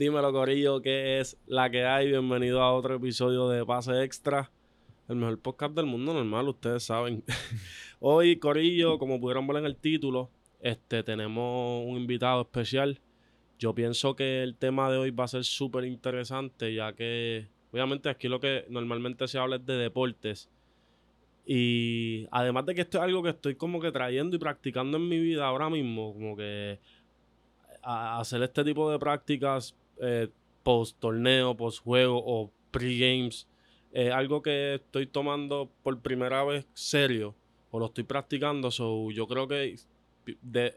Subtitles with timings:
[0.00, 2.08] Dímelo, Corillo, ¿qué es la que hay?
[2.08, 4.50] Bienvenido a otro episodio de Pase Extra,
[5.10, 7.22] el mejor podcast del mundo normal, ustedes saben.
[8.00, 12.98] Hoy, Corillo, como pudieron ver en el título, este, tenemos un invitado especial.
[13.58, 18.08] Yo pienso que el tema de hoy va a ser súper interesante, ya que obviamente
[18.08, 20.48] aquí lo que normalmente se habla es de deportes.
[21.44, 25.06] Y además de que esto es algo que estoy como que trayendo y practicando en
[25.10, 26.78] mi vida ahora mismo, como que
[27.82, 30.28] hacer este tipo de prácticas eh,
[30.62, 33.46] post torneo, post juego o pre-games,
[33.92, 37.34] es algo que estoy tomando por primera vez serio
[37.70, 38.70] o lo estoy practicando.
[38.70, 39.76] So, yo creo que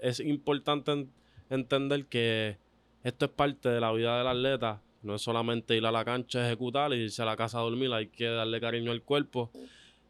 [0.01, 1.07] es importante
[1.49, 2.57] entender que
[3.03, 4.81] esto es parte de la vida del atleta.
[5.03, 7.91] No es solamente ir a la cancha, ejecutar irse a la casa a dormir.
[7.91, 9.51] Hay que darle cariño al cuerpo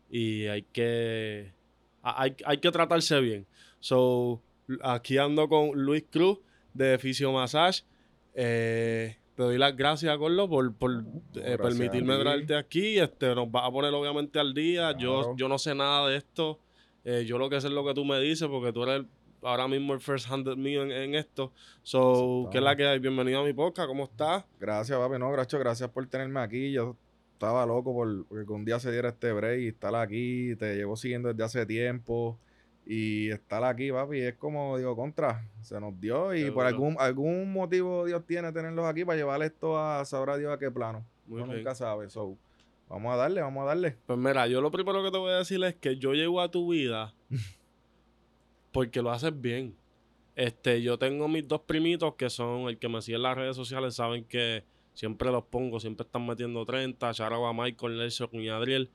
[0.10, 1.52] y hay que,
[2.04, 3.48] hay, hay que tratarse bien.
[3.80, 4.42] So,
[4.82, 6.40] aquí ando con Luis Cruz
[6.74, 7.84] de Fisio Massage.
[8.34, 11.04] Eh, te doy las gracias, Carlos, por, por
[11.36, 13.00] eh, permitirme traerte aquí.
[13.00, 14.96] Este, nos va a poner obviamente al día.
[14.98, 16.60] Yo, yo no sé nada de esto.
[17.04, 19.06] Eh, yo lo que sé es lo que tú me dices, porque tú eres
[19.42, 21.52] ahora mismo el first hand mío en, esto.
[21.82, 23.00] So, ¿qué es la que hay?
[23.00, 24.46] Bienvenido a mi podcast, ¿cómo estás?
[24.60, 25.20] Gracias, papi.
[25.20, 26.72] No, gracias, gracias por tenerme aquí.
[26.72, 26.96] Yo
[27.34, 30.56] estaba loco por, porque un día se diera este break y estar aquí.
[30.56, 32.40] Te llevo siguiendo desde hace tiempo.
[32.86, 37.54] Y estar aquí, papi, es como, digo, contra, se nos dio y por algún, algún
[37.54, 41.06] motivo Dios tiene tenerlos aquí para llevar esto a sabrá Dios a qué plano.
[41.28, 42.38] Uno nunca sabe, so,
[42.90, 43.96] vamos a darle, vamos a darle.
[44.06, 46.52] Pues mira, yo lo primero que te voy a decir es que yo llego a
[46.52, 47.14] tu vida
[48.74, 49.76] porque lo haces bien.
[50.36, 53.56] Este, yo tengo mis dos primitos que son el que me sigue en las redes
[53.56, 58.90] sociales, saben que siempre los pongo, siempre están metiendo 30, Charagua, Michael, Nelson y Adriel,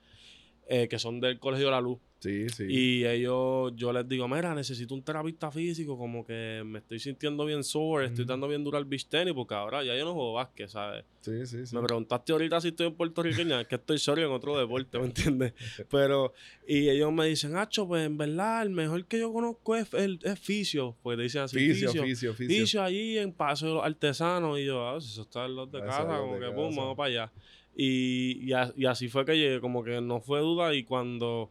[0.67, 1.99] eh, que son del Colegio La Luz.
[2.19, 2.65] Sí, sí.
[2.67, 7.45] Y ellos, yo les digo, mira, necesito un terapista físico, como que me estoy sintiendo
[7.45, 10.33] bien sore, estoy dando bien duro al beach tenis, porque ahora ya yo no juego
[10.33, 11.05] básquet, ¿sabes?
[11.21, 11.73] Sí, sí, sí.
[11.73, 15.05] Me preguntaste ahorita si estoy en puertorriqueña, es que estoy sorry en otro deporte, ¿me
[15.05, 15.53] entiendes?
[15.89, 16.33] Pero,
[16.67, 20.19] y ellos me dicen, Hacho, pues en verdad, el mejor que yo conozco es, el,
[20.23, 22.59] es Fisio, pues te dicen así, Fisio, Fisio, Fisio.
[22.59, 25.71] Fisio allí en Paso de los Artesanos, y yo, ah, si eso está en los
[25.71, 27.31] de casa, como que, pum, vamos para allá.
[27.77, 31.49] Y, y, y así fue que llegué, como que no fue duda, y cuando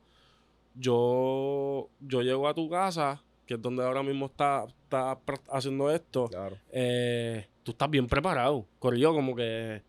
[0.78, 5.18] yo, yo llego a tu casa, que es donde ahora mismo está, está
[5.50, 6.30] haciendo esto,
[6.70, 8.66] eh, tú estás bien preparado.
[8.78, 9.82] Corrió como que,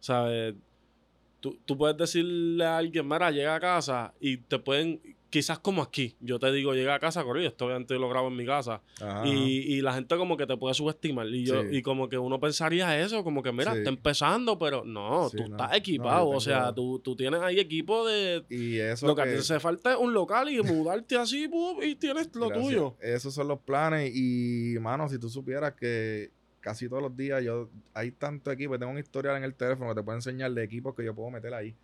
[0.00, 0.54] ¿sabes?
[1.40, 5.82] Tú, tú puedes decirle a alguien, mira, llega a casa y te pueden quizás como
[5.82, 8.82] aquí, yo te digo, llega a casa corrido, esto obviamente lo grabo en mi casa,
[9.24, 13.00] y, la gente como que te puede subestimar, y yo y como que uno pensaría
[13.00, 17.40] eso, como que mira, está empezando, pero no, tú estás equipado, o sea, tú, tienes
[17.40, 18.44] ahí equipo de...
[18.50, 21.48] Y eso lo que, te hace falta es un local y mudarte así,
[21.82, 22.96] y tienes lo tuyo.
[23.00, 27.68] Esos son los planes, y mano, si tú supieras que casi todos los días yo
[27.94, 30.96] hay tanto equipo, tengo un historial en el teléfono que te puedo enseñar de equipos
[30.96, 31.76] que yo puedo meter ahí.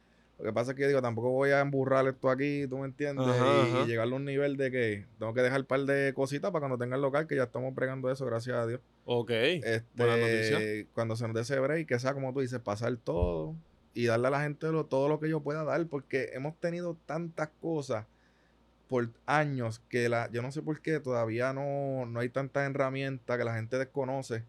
[0.42, 3.25] Lo que pasa es que digo, tampoco voy a emburrar esto aquí, tú me entiendes,
[3.28, 6.62] y, llegar a un nivel de que tengo que dejar un par de cositas para
[6.62, 8.80] cuando tenga el local, que ya estamos pregando eso, gracias a Dios.
[9.04, 9.30] Ok.
[9.30, 13.54] Este, Cuando se nos dé ese break, que sea como tú dices, pasar todo
[13.94, 17.50] y darle a la gente todo lo que yo pueda dar, porque hemos tenido tantas
[17.60, 18.06] cosas
[18.88, 23.38] por años que la, yo no sé por qué todavía no, no hay tantas herramientas
[23.38, 24.42] que la gente desconoce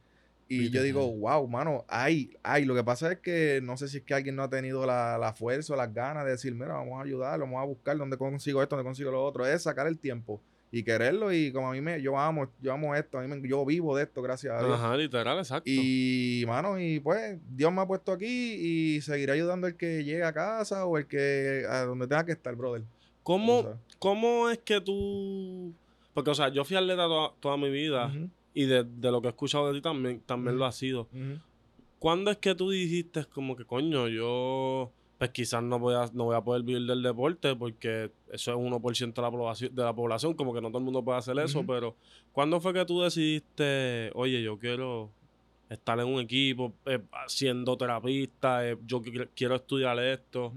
[0.62, 2.66] y yo digo, wow, mano, hay, hay.
[2.66, 5.34] Lo que pasa es que no sé si es que alguien no ha tenido la,
[5.38, 8.62] fuerza o las ganas de decir, mira, vamos a ayudar, vamos a buscar dónde consigo
[8.62, 9.46] esto, dónde consigo lo otro.
[9.46, 11.32] Es sacar el tiempo y quererlo.
[11.32, 13.96] Y como a mí me, yo amo, yo amo esto, a mí me, yo vivo
[13.96, 14.80] de esto, gracias a Dios.
[14.80, 15.70] Ajá, literal, exacto.
[15.70, 20.24] Y, mano, y pues, Dios me ha puesto aquí y seguiré ayudando el que llegue
[20.24, 22.84] a casa o el que, a donde tenga que estar, brother.
[23.22, 25.74] ¿Cómo, ¿cómo es que tú...?
[26.14, 28.12] Porque, o sea, yo fui atleta toda, toda mi vida
[28.54, 31.08] y de, lo que he escuchado de ti también, también lo ha sido.
[32.00, 36.26] ¿Cuándo es que tú dijiste como que, coño, yo pues quizás no voy a, no
[36.26, 39.94] voy a poder vivir del deporte porque eso es 1% de la, población, de la
[39.94, 41.96] población, como que no todo el mundo puede hacer eso, pero
[42.34, 45.12] ¿cuándo fue que tú decidiste, oye, yo quiero
[45.70, 49.02] estar en un equipo, eh, siendo terapista, eh, yo
[49.34, 50.52] quiero estudiar esto?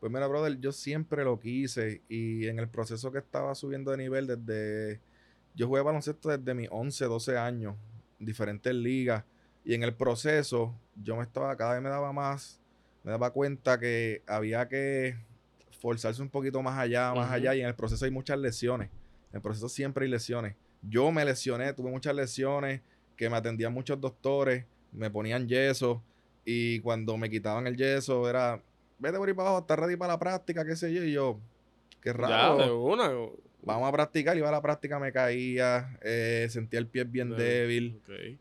[0.00, 3.98] Pues mira, brother, yo siempre lo quise y en el proceso que estaba subiendo de
[3.98, 5.00] nivel desde
[5.58, 7.74] yo jugué baloncesto desde mis 11, 12 años,
[8.20, 9.24] en diferentes ligas.
[9.64, 12.62] Y en el proceso, yo me estaba, cada vez me daba más,
[13.02, 15.16] me daba cuenta que había que
[15.80, 17.56] forzarse un poquito más allá, más allá.
[17.56, 18.88] Y en el proceso hay muchas lesiones.
[19.30, 20.54] En el proceso siempre hay lesiones.
[20.80, 22.80] Yo me lesioné, tuve muchas lesiones,
[23.16, 26.04] que me atendían muchos doctores, me ponían yeso.
[26.44, 28.62] Y cuando me quitaban el yeso, era,
[29.00, 31.02] vete por ahí para abajo, estás ready para la práctica, qué sé yo.
[31.02, 31.40] Y yo,
[32.00, 32.58] qué raro.
[32.58, 33.10] Ya, de una.
[33.74, 34.36] Vamos a practicar.
[34.36, 38.00] Iba a la práctica, me caía, eh, sentía el pie bien débil.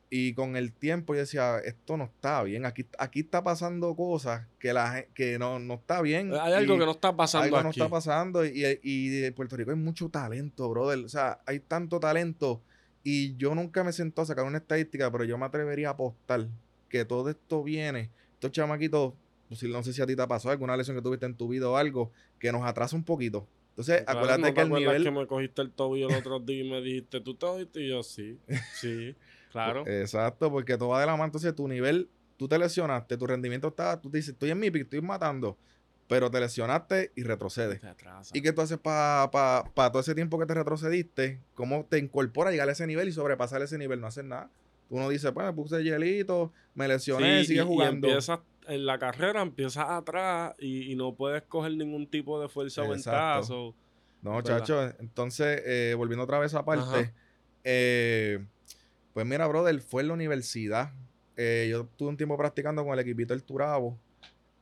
[0.10, 2.66] Y con el tiempo yo decía, esto no está bien.
[2.66, 6.34] Aquí, aquí está pasando cosas que, la, que no, no está bien.
[6.34, 8.46] Hay algo que no está pasando Algo no está pasando.
[8.46, 11.00] Y, y de Puerto Rico hay mucho talento, brother.
[11.00, 12.62] O sea, hay tanto talento.
[13.04, 16.48] Y yo nunca me sentó a sacar una estadística, pero yo me atrevería a apostar
[16.90, 18.10] que todo esto viene.
[18.34, 19.14] Estos chamaquitos,
[19.50, 21.48] pues, no sé si a ti te ha pasado alguna lesión que tuviste en tu
[21.48, 23.48] vida o algo, que nos atrasa un poquito.
[23.78, 25.04] Entonces, acuérdate que el nivel.
[25.04, 27.82] que me cogiste el tobillo el otro día y me dijiste, ¿tú te oíste?
[27.82, 28.40] Y yo, sí,
[28.74, 29.16] sí,
[29.52, 29.86] claro.
[29.86, 31.26] Exacto, porque todo va de la mano.
[31.26, 34.72] Entonces, tu nivel, tú te lesionaste, tu rendimiento está, tú te dices, estoy en mi
[34.72, 35.60] pico, estoy matando,
[36.08, 37.80] pero te lesionaste y retrocedes.
[38.34, 41.40] ¿Y qué tú haces para pa, todo ese tiempo que te retrocediste?
[41.54, 44.02] ¿Cómo te incorporas a llegar a ese nivel y sobrepasar ese nivel?
[44.02, 44.50] No hacer nada.
[44.90, 48.08] Uno dice, pues me puse hielito, me lesioné, sigue jugando.
[48.08, 52.84] Y empiezas, en la carrera empiezas atrás y, no puedes coger ningún tipo de fuerza
[52.84, 53.42] o ventaja.
[54.22, 57.14] no, chacho, entonces, eh, volviendo otra vez a parte,
[57.64, 58.46] eh,
[59.14, 60.92] pues mira, brother, fue en la universidad.
[61.36, 63.98] Eh, yo tuve un tiempo practicando con el equipito del Turabo.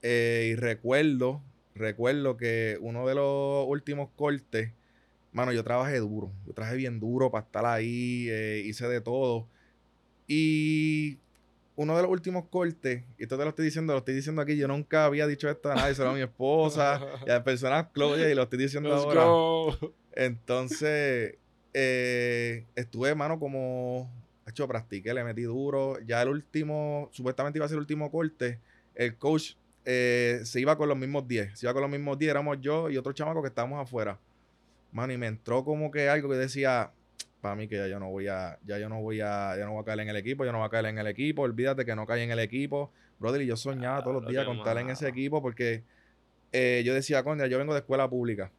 [0.03, 1.41] y recuerdo,
[1.73, 4.71] recuerdo que uno de los últimos cortes,
[5.31, 6.31] mano, yo trabajé duro.
[6.45, 8.29] Yo trabajé bien duro para estar ahí,
[8.65, 9.47] hice de todo.
[10.27, 11.19] Y
[11.75, 14.55] uno de los últimos cortes, y esto te lo estoy diciendo, lo estoy diciendo aquí,
[14.55, 18.29] yo nunca había dicho esto a nadie, solo a mi esposa y a personas Claudia,
[18.29, 19.77] y lo estoy diciendo ahora.
[20.13, 21.35] Entonces,
[21.73, 24.09] eh, estuve, mano, como,
[24.47, 25.99] hecho, practiqué, le metí duro.
[26.05, 28.59] Ya el último, supuestamente iba a ser el último corte,
[28.95, 31.59] el coach eh, se iba con los mismos 10.
[31.59, 34.17] Se iba con los mismos 10, éramos yo y otro chamaco que estábamos afuera.
[34.91, 36.91] Mano, y me entró como que algo que decía,
[37.45, 39.73] para mí que ya yo no voy a, ya yo no voy a, ya no
[39.73, 41.85] voy a caer en el equipo, yo no voy a caer en el equipo, olvídate
[41.85, 42.91] que no cae en el equipo.
[43.19, 45.83] Brother, y yo soñaba todos los días con estar en ese equipo porque
[46.51, 48.51] eh, yo decía, coño, yo vengo de escuela pública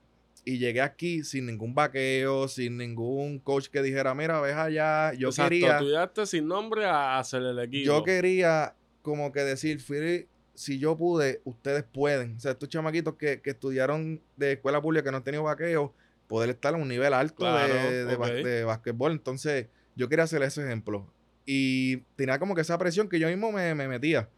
[0.44, 5.12] y llegué aquí sin ningún vaqueo, sin ningún coach que dijera, mira, ves allá.
[5.14, 5.72] Yo Exacto, quería.
[5.78, 7.86] estudiaste sin nombre a hacer el equipo.
[7.86, 8.72] Yo quería
[9.02, 12.36] como que decir, fui, si yo pude, ustedes pueden.
[12.36, 15.92] O sea, estos chamaquitos que, que estudiaron de escuela pública que no han tenido vaqueo,
[16.26, 19.12] poder estar a un nivel alto de, de, basquetbol.
[19.12, 21.06] Entonces, yo quería hacer ese ejemplo.
[21.44, 24.28] Y tenía como que esa presión que yo mismo me, metía.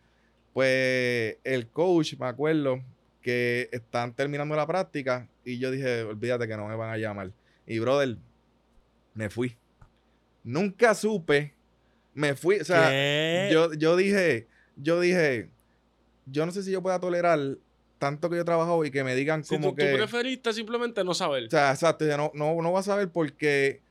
[0.53, 2.83] Pues el coach, me acuerdo,
[3.23, 7.33] que están terminando la práctica y yo dije, olvídate que no me van a llamar.
[7.67, 8.17] Y brother,
[9.15, 9.57] me fui.
[10.45, 11.55] Nunca supe,
[12.15, 14.47] me fui, o sea, yo, yo dije,
[14.77, 15.51] yo dije,
[16.27, 17.59] yo no sé si yo pueda tolerar
[17.99, 19.91] tanto que yo he trabajado y que me digan como que...
[19.91, 21.45] Tú preferiste simplemente no saber.
[21.47, 22.05] O sea, exacto.
[22.17, 23.83] no, no, no vas a saber porque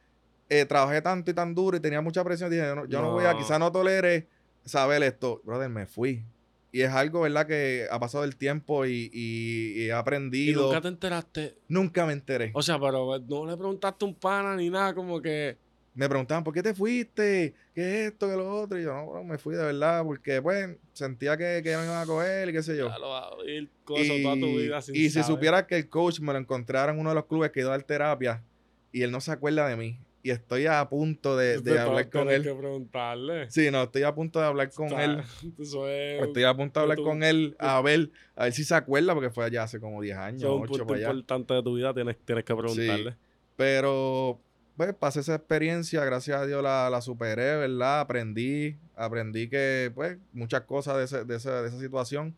[0.49, 2.49] eh, trabajé tanto y tan duro y tenía mucha presión.
[2.49, 4.27] Dije, yo no, voy a, quizá no tolere
[4.65, 5.41] saber esto.
[5.43, 6.23] Brother, me fui.
[6.71, 7.47] Y es algo, ¿verdad?
[7.47, 10.61] Que ha pasado el tiempo y, y, he aprendido.
[10.61, 11.57] ¿Y nunca te enteraste?
[11.67, 12.51] Nunca me enteré.
[12.53, 15.57] O sea, pero no le preguntaste a un pana ni nada, como que
[15.97, 17.55] me preguntaban, ¿por qué te fuiste?
[17.73, 18.27] ¿Qué es esto?
[18.27, 18.79] ¿Qué es lo otro?
[18.79, 22.05] Y yo, no, me fui de verdad porque, pues, sentía que, que me iban a
[22.05, 22.87] coger y qué sé yo.
[22.87, 25.89] Ya lo vas a oír cosas toda tu vida sin Y si supiera que el
[25.89, 28.43] coach me lo encontrara en uno de los clubes que iba a dar terapia
[28.91, 32.29] y él no se acuerda de mí y estoy a punto de, de hablar con
[32.29, 32.43] él.
[32.43, 33.49] que preguntarle.
[33.49, 35.23] Sí, no, estoy a punto de hablar con él.
[35.57, 39.31] estoy a punto de hablar con él a ver, a ver si se acuerda porque
[39.31, 40.43] fue allá hace como 10 años.
[40.43, 43.15] Es un punto importante de tu vida, tienes, tienes que preguntarle.
[43.55, 44.39] pero
[44.77, 48.01] pues pasé esa experiencia, gracias a Dios la, la superé, ¿verdad?
[48.01, 52.35] Aprendí, aprendí que, pues, muchas cosas de, de, esa, de esa situación.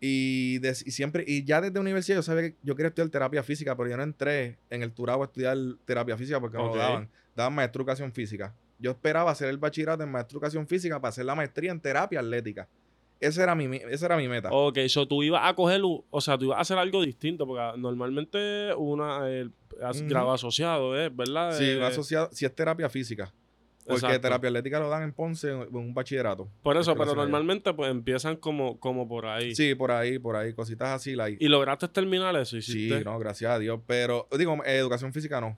[0.00, 3.88] Y, siempre, y ya desde universidad yo sabía que yo quería estudiar terapia física, pero
[3.88, 7.08] yo no entré en el Turabo a estudiar terapia física porque no lo daban.
[7.34, 8.54] Daban maestría educación física.
[8.80, 12.20] Yo esperaba hacer el bachillerato en maestría educación física para hacer la maestría en terapia
[12.20, 12.68] atlética.
[13.20, 14.50] Esa era mi, esa era mi meta.
[14.52, 17.78] Ok, so tú ibas a coger, o sea, tú ibas a hacer algo distinto, porque
[17.78, 19.52] normalmente una, el,
[20.06, 21.08] grado asociado, ¿eh?
[21.08, 21.56] ¿verdad?
[21.56, 23.32] Sí, eh, asociado, si es terapia física.
[23.88, 26.46] Porque terapia atlética lo dan en Ponce en un bachillerato.
[26.62, 29.54] Por eso, pero normalmente pues empiezan como, como por ahí.
[29.54, 31.16] Sí, por ahí, por ahí, cositas así.
[31.38, 32.60] ¿Y lograste terminar eso?
[32.60, 33.80] Sí, no, gracias a Dios.
[33.86, 35.56] Pero, digo, educación física no.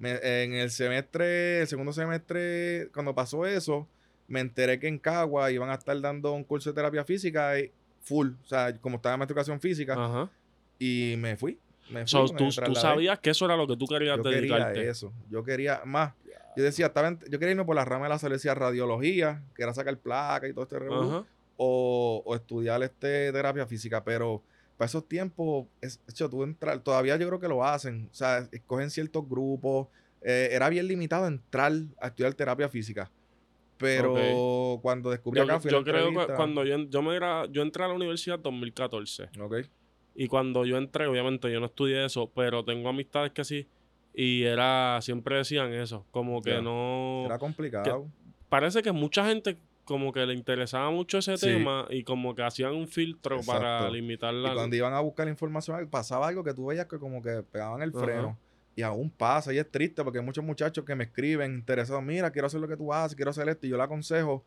[0.00, 3.86] en el semestre, el segundo semestre, cuando pasó eso,
[4.26, 7.70] me enteré que en Cagua iban a estar dando un curso de terapia física y
[8.02, 10.30] full, o sea, como estaba en educación física,
[10.78, 11.58] y me fui.
[11.90, 14.74] Me fui tú, sabías que eso era lo que tú querías yo dedicarte.
[14.74, 16.14] Quería eso, yo quería más.
[16.56, 19.74] Yo decía, estaba yo quería irme por la rama de la salud, radiología, que era
[19.74, 21.26] sacar placa y todo este revuelo,
[21.58, 24.42] o, o, estudiar este terapia física, pero
[24.76, 28.48] para esos tiempos, es, hecho, tú entrar, todavía yo creo que lo hacen, o sea,
[28.52, 29.88] escogen ciertos grupos,
[30.22, 33.10] eh, era bien limitado entrar a estudiar terapia física.
[33.78, 37.84] Pero cuando descubrí acá fui Yo creo que cuando yo, yo, me era, yo entré
[37.84, 39.28] a la universidad en 2014.
[39.40, 39.56] Ok.
[40.16, 43.68] Y cuando yo entré, obviamente yo no estudié eso, pero tengo amistades que sí.
[44.14, 47.24] Y era, siempre decían eso, como que no...
[47.26, 48.08] Era complicado.
[48.48, 52.74] parece que mucha gente como que le interesaba mucho ese tema y como que hacían
[52.74, 54.50] un filtro para limitarla.
[54.50, 57.82] Y cuando iban a buscar información, pasaba algo que tú veías que como que pegaban
[57.82, 58.36] el freno.
[58.74, 62.30] Y aún pasa, y es triste porque hay muchos muchachos que me escriben interesados, mira,
[62.30, 64.44] quiero hacer lo que tú haces, quiero hacer esto, y yo le aconsejo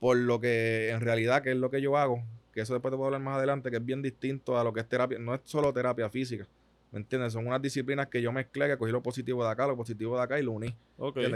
[0.00, 2.22] por lo que en realidad, que es lo que yo hago,
[2.52, 4.80] que eso después te puedo hablar más adelante, que es bien distinto a lo que
[4.80, 6.46] es terapia, no es solo terapia física,
[6.92, 7.32] ¿me entiendes?
[7.32, 10.22] Son unas disciplinas que yo mezclé, que cogí lo positivo de acá, lo positivo de
[10.22, 10.74] acá y lo uní,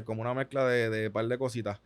[0.05, 1.81] Como una mezcla de, de par de cositas.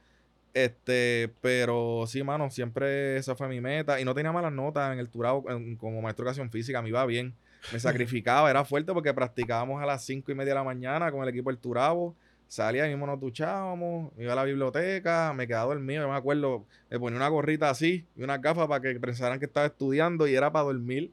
[0.55, 4.01] Este, pero sí, mano, siempre esa fue mi meta.
[4.01, 5.45] Y no tenía malas notas en el turado
[5.79, 7.35] como maestro de educación física, me iba bien.
[7.73, 11.23] Me sacrificaba, era fuerte porque practicábamos a las cinco y media de la mañana con
[11.23, 12.15] el equipo del Turabo.
[12.49, 16.99] Salía mismo nos duchábamos, iba a la biblioteca, me quedaba dormido, yo me acuerdo, me
[16.99, 20.50] ponía una gorrita así y una gafas para que pensaran que estaba estudiando y era
[20.50, 21.12] para dormir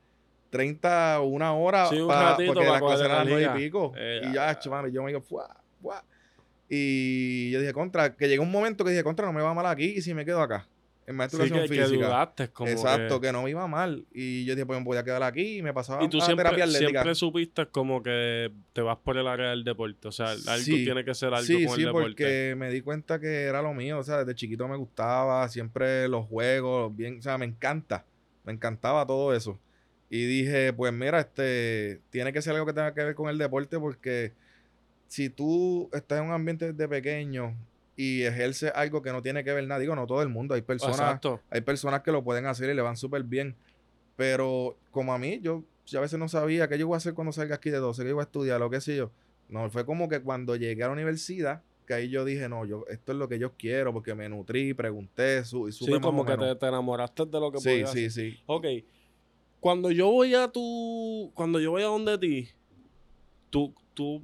[0.50, 3.92] 30 o una hora para, porque las clases eran nueve y pico.
[3.98, 5.54] Eh, y ya, chaval, yo me digo, ¡fuah!
[5.82, 6.02] ¡fuah!
[6.70, 9.66] Y yo dije, contra, que llegó un momento que dije, contra, no me va mal
[9.66, 10.66] aquí y si me quedo acá.
[11.08, 12.34] En de educación física.
[12.66, 13.32] Exacto, que...
[13.32, 14.06] no me iba mal.
[14.12, 16.68] Y yo dije, pues me podía quedar aquí y me pasaba y tú siempre, terapia
[16.68, 20.08] siempre supiste como que te vas por el área del deporte.
[20.08, 22.08] O sea, algo tiene que ser algo sí, con el deporte.
[22.08, 24.00] Sí, porque me di cuenta que era lo mío.
[24.00, 28.06] O sea, desde chiquito me gustaba, siempre los juegos, bien, o sea, me encanta.
[28.44, 29.60] Me encantaba todo eso.
[30.10, 33.38] Y dije, pues mira, este, tiene que ser algo que tenga que ver con el
[33.38, 34.34] deporte porque
[35.08, 37.56] si tú estás en un ambiente de pequeño
[37.96, 40.62] y ejerces algo que no tiene que ver nada, digo, no todo el mundo, hay
[40.62, 43.56] personas, hay personas que lo pueden hacer y le van súper bien,
[44.16, 45.64] pero como a mí, yo,
[45.96, 48.10] a veces no sabía qué yo iba a hacer cuando salga aquí de 12, qué
[48.10, 49.12] iba a estudiar, lo que sé yo.
[49.48, 52.86] No, fue como que cuando llegué a la universidad, que ahí yo dije, no, yo,
[52.90, 56.26] esto es lo que yo quiero, porque me nutrí, pregunté, su, y supe Sí, como
[56.26, 58.40] que te, enamoraste de lo que Sí, sí, sí.
[58.48, 58.66] Ok.
[59.60, 62.50] Cuando yo voy a tu, cuando yo voy a donde ti,
[63.50, 64.24] tú, tú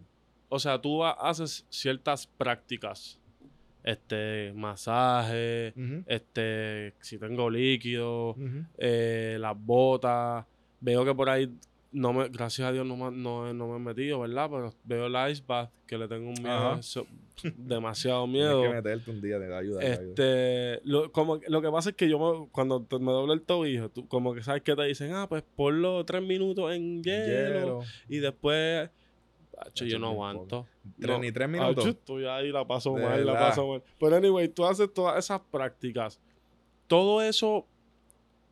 [0.54, 3.18] o sea, tú haces ciertas prácticas.
[3.84, 5.74] Este, masaje,
[6.06, 8.36] este, si tengo líquido,
[8.78, 10.46] eh, las botas.
[10.80, 11.52] Veo que por ahí,
[11.92, 14.50] no me, gracias a Dios no, no, no me he metido, ¿verdad?
[14.50, 16.80] Pero veo el ice bath, que le tengo un miedo,
[17.58, 18.62] demasiado miedo.
[18.62, 19.82] Tienes que meterte un día de ayuda.
[19.82, 24.08] Este, Lo, como, lo que pasa es que yo cuando me doble el tobillo, tú,
[24.08, 27.82] como que sabes que te dicen, ah, pues ponlo tres minutos en hielo.
[28.08, 28.90] y después
[29.76, 30.68] yo no aguanto.
[30.98, 31.86] Ni tres minutos.
[31.86, 33.84] estoy ahí, la paso mal, la paso mal.
[34.00, 36.20] Pero anyway, tú haces todas esas prácticas.
[36.88, 37.66] Todo eso,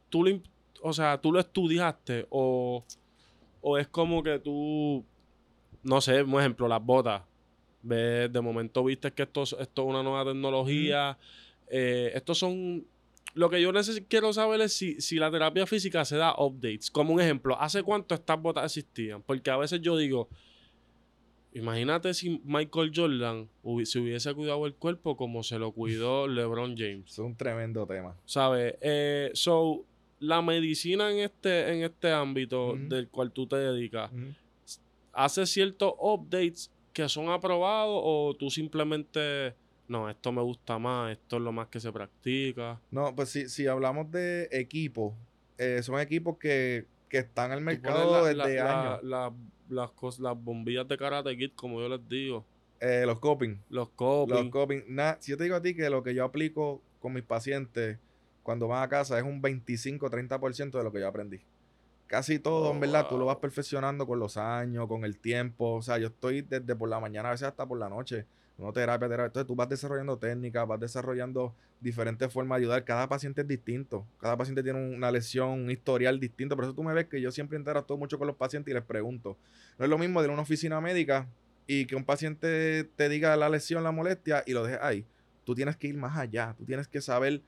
[0.09, 0.39] tú lo,
[0.81, 2.83] o sea, tú lo estudiaste o,
[3.62, 5.03] o es como que tú,
[5.83, 7.24] no sé, por ejemplo, las botas.
[7.81, 11.17] Ves, de momento viste que esto, esto es una nueva tecnología.
[11.67, 12.86] Eh, estos son
[13.33, 13.71] lo que yo
[14.07, 16.89] quiero saber es si, si, la terapia física se da updates.
[16.89, 19.21] Como un ejemplo, ¿hace cuánto estas botas existían?
[19.21, 20.29] Porque a veces yo digo,
[21.53, 23.49] Imagínate si Michael Jordan
[23.83, 27.11] se hubiese cuidado el cuerpo como se lo cuidó LeBron James.
[27.11, 28.15] Es un tremendo tema.
[28.25, 28.75] ¿Sabes?
[28.81, 29.83] Eh, so,
[30.19, 34.11] la medicina en este, en este ámbito del cual tú te dedicas,
[35.13, 39.55] ¿hace ciertos updates que son aprobados o tú simplemente,
[39.87, 42.79] no, esto me gusta más, esto es lo más que se practica?
[42.91, 45.13] No, pues si, si hablamos de equipos,
[45.57, 48.99] eh, son equipos que, están en el mercado desde años
[49.69, 52.45] las, cosas, las bombillas de Karate Kid, como yo les digo.
[52.79, 53.57] Eh, los coping.
[53.69, 54.35] Los coping.
[54.35, 54.83] Los coping.
[55.19, 57.97] si yo te digo a ti que lo que yo aplico con mis pacientes
[58.43, 61.41] cuando van a casa es un 25-30% de lo que yo aprendí.
[62.07, 65.75] Casi todo, en verdad, tú lo vas perfeccionando con los años, con el tiempo.
[65.75, 68.25] O sea, yo estoy desde por la mañana, a veces hasta por la noche
[68.59, 69.27] no terapia, terapia.
[69.27, 72.83] Entonces tú vas desarrollando técnicas, vas desarrollando diferentes formas de ayudar.
[72.83, 74.05] Cada paciente es distinto.
[74.19, 76.55] Cada paciente tiene una lesión, un historial distinto.
[76.55, 78.83] Por eso tú me ves que yo siempre interactúo mucho con los pacientes y les
[78.83, 79.37] pregunto.
[79.77, 81.27] No es lo mismo de una oficina médica
[81.67, 85.05] y que un paciente te diga la lesión, la molestia y lo dejes ahí.
[85.45, 86.53] Tú tienes que ir más allá.
[86.57, 87.41] Tú tienes que saber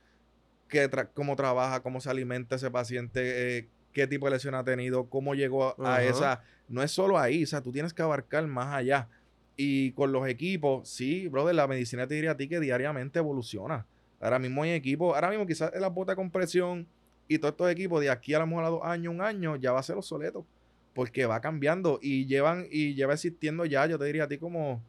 [0.70, 5.10] qué cómo trabaja, cómo se alimenta ese paciente, eh, qué tipo de lesión ha tenido,
[5.10, 6.42] cómo llegó a esa.
[6.70, 9.10] No es solo ahí, o sea, tú tienes que abarcar más allá.
[9.58, 13.86] Y con los equipos, sí, brother, la medicina te diría a ti que diariamente evoluciona.
[14.20, 16.88] Ahora mismo hay equipos, ahora mismo quizás la bota de compresión
[17.28, 19.72] y todos estos equipos de aquí a lo mejor a dos años, un año, ya
[19.72, 20.46] va a ser obsoleto.
[20.94, 24.82] Porque va cambiando y llevan, y lleva existiendo ya, yo te diría a ti como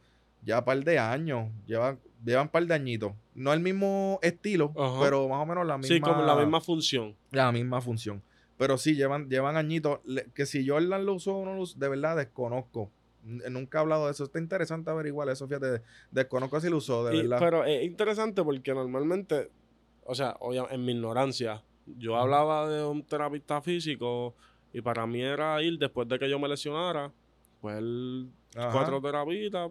[0.45, 3.13] ya un par de años, llevan, llevan un par de añitos.
[3.35, 5.95] No el mismo estilo, pero más o menos la misma.
[5.95, 7.15] Sí, como la misma función.
[7.31, 8.23] La misma función.
[8.59, 10.01] Pero sí, llevan, llevan añitos.
[10.35, 12.91] Que si Jordan lo usó o no lo usó, de verdad desconozco.
[13.23, 14.25] Nunca he hablado de eso.
[14.25, 15.83] Está interesante averiguar eso, fíjate.
[16.11, 17.39] Desconozco si lo usó, de verdad.
[17.39, 19.51] Pero es interesante porque normalmente,
[20.05, 20.37] o sea,
[20.71, 24.35] en mi ignorancia, yo hablaba de un terapista físico
[24.73, 27.13] y para mí era ir después de que yo me lesionara,
[27.53, 29.71] después el cuatro terapitas,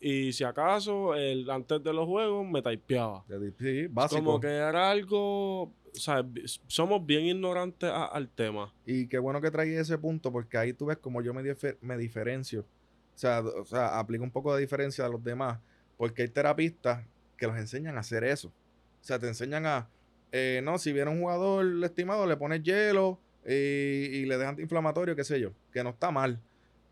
[0.00, 3.24] y si acaso, el, antes de los juegos me typeaba.
[3.58, 4.24] Sí, básico.
[4.24, 6.26] Como que era algo, o sea,
[6.66, 8.72] somos bien ignorantes al tema.
[8.84, 12.60] Y qué bueno que traí ese punto, porque ahí tú ves como yo me, diferencio.
[12.60, 15.60] O sea, o sea, aplico un poco de diferencia a los demás,
[15.96, 17.04] porque hay terapistas
[17.36, 18.48] que los enseñan a hacer eso.
[18.48, 19.88] O sea, te enseñan a,
[20.32, 25.24] eh, no, si viene un jugador estimado, le pones hielo y, le das antiinflamatorio, qué
[25.24, 26.40] sé yo, que no está mal.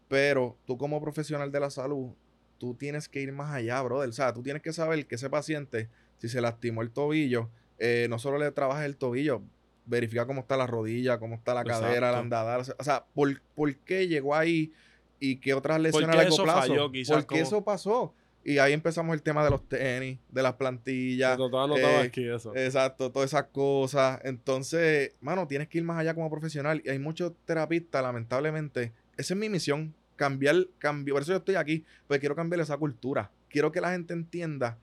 [0.08, 2.12] Pero tú como profesional de la salud,
[2.58, 4.10] tú tienes que ir más allá, brother.
[4.10, 7.50] O sea, tú tienes que saber que ese paciente, si se lastimó el tobillo,
[7.84, 9.42] eh, no solo le trabajas el tobillo,
[9.86, 12.58] verifica cómo está la rodilla, cómo está la cadera, la andada.
[12.58, 14.72] O sea, ¿por, ¿por, qué llegó ahí
[15.18, 16.92] y qué otras lesiones a largo plazo?
[17.08, 18.14] ¿Por qué eso pasó?
[18.44, 21.36] Y ahí empezamos el tema de los tenis, de las plantillas.
[21.76, 22.54] Eh, aquí eso.
[22.54, 24.20] Exacto, todas esas cosas.
[24.22, 26.82] Entonces, mano, tienes que ir más allá como profesional.
[26.84, 28.92] Y hay muchos terapistas, lamentablemente.
[29.16, 29.92] Esa es mi misión.
[30.14, 31.14] Cambiar, cambiar.
[31.14, 31.84] Por eso yo estoy aquí.
[32.06, 33.32] Porque quiero cambiar esa cultura.
[33.48, 34.78] Quiero que la gente entienda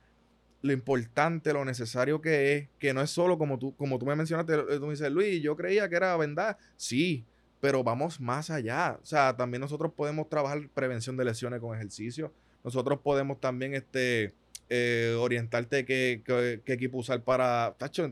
[0.62, 2.68] lo importante, lo necesario que es.
[2.80, 4.78] Que no es solo como tú, como tú me mencionaste.
[4.78, 6.58] Tú me dices, Luis, yo creía que era verdad.
[6.76, 7.26] Sí,
[7.60, 8.98] pero vamos más allá.
[9.02, 12.32] O sea, también nosotros podemos trabajar prevención de lesiones con ejercicio
[12.64, 14.34] nosotros podemos también este,
[14.70, 17.76] eh, orientarte qué, qué, equipo usar para...
[17.78, 18.12] Tacho,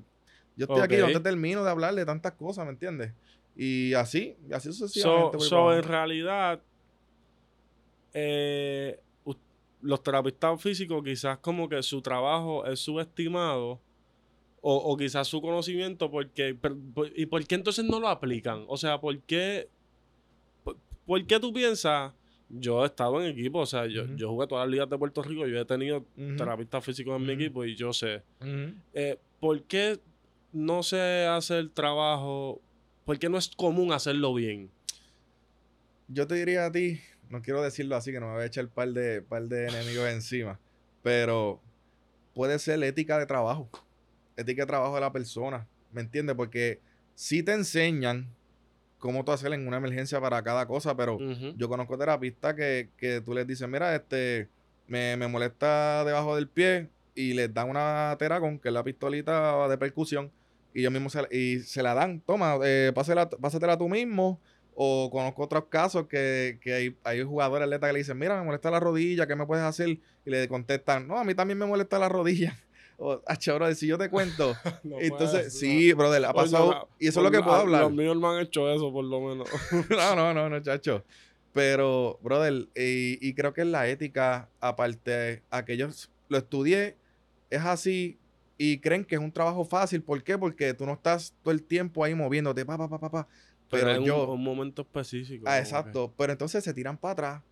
[0.55, 3.13] yo estoy aquí donde termino de hablar de tantas cosas, ¿me entiendes?
[3.55, 5.39] Y así, así sucesivamente.
[5.39, 6.61] So, en realidad,
[8.13, 8.99] eh,
[9.81, 13.81] los terapeutas físicos quizás como que su trabajo es subestimado
[14.61, 16.57] o, o quizás su conocimiento porque...
[17.15, 18.65] ¿Y por qué entonces no lo aplican?
[18.67, 19.69] O sea, ¿por qué,
[21.05, 22.13] por qué tú piensas
[22.49, 25.21] yo he estado en equipo, o sea, yo, yo jugué todas las ligas de Puerto
[25.21, 26.05] Rico, yo he tenido
[26.37, 28.23] terapistas físicos en mi equipo y yo sé.
[28.93, 29.99] Eh, ¿Por qué
[30.53, 32.61] no se hace el trabajo?
[33.05, 34.71] ¿Por qué no es común hacerlo bien?
[36.07, 38.65] Yo te diría a ti, no quiero decirlo así, que no me voy a echar
[38.65, 40.59] un par de, par de enemigos encima,
[41.03, 41.61] pero
[42.33, 43.69] puede ser ética de trabajo,
[44.35, 46.35] ética de trabajo de la persona, ¿me entiendes?
[46.35, 46.79] Porque
[47.15, 48.27] si te enseñan
[48.99, 51.19] cómo tú hacer en una emergencia para cada cosa, pero
[51.55, 54.49] yo conozco terapistas que, que tú les dices, mira, este,
[54.87, 59.77] me, molesta debajo del pie y les dan una teracon, que es la pistolita de
[59.77, 60.31] percusión,
[60.73, 64.39] y ellos mismos se, y se la dan, toma, eh, pásatela, tú mismo,
[64.79, 68.45] o conozco otros casos que, que hay, hay, jugadores atletas que le dicen, mira, me
[68.45, 69.89] molesta la rodilla, ¿qué me puedes hacer?
[69.89, 72.55] Y le contestan, no, a mí también me molesta la rodilla.
[72.99, 74.55] O, brother, si yo te cuento.
[74.99, 76.89] entonces, sí, brother, ha pasado.
[76.97, 77.83] y eso es lo que puedo hablar.
[77.83, 79.47] Los míos me han hecho eso, por lo menos.
[79.91, 81.03] no, no, no, no, chacho.
[81.53, 86.97] Pero, brother, y, creo que es la ética, aparte, aquellos lo estudié,
[87.51, 88.17] es así,
[88.57, 90.01] y creen que es un trabajo fácil.
[90.01, 90.35] ¿Por qué?
[90.35, 93.27] Porque tú no estás todo el tiempo ahí moviéndote, pa, pa, pa, pa, pa.
[93.69, 94.31] Pero, en yo.
[94.31, 95.45] Un, momento específico.
[95.47, 96.13] Ah, exacto.
[96.17, 97.43] Pero entonces se tiran para atrás.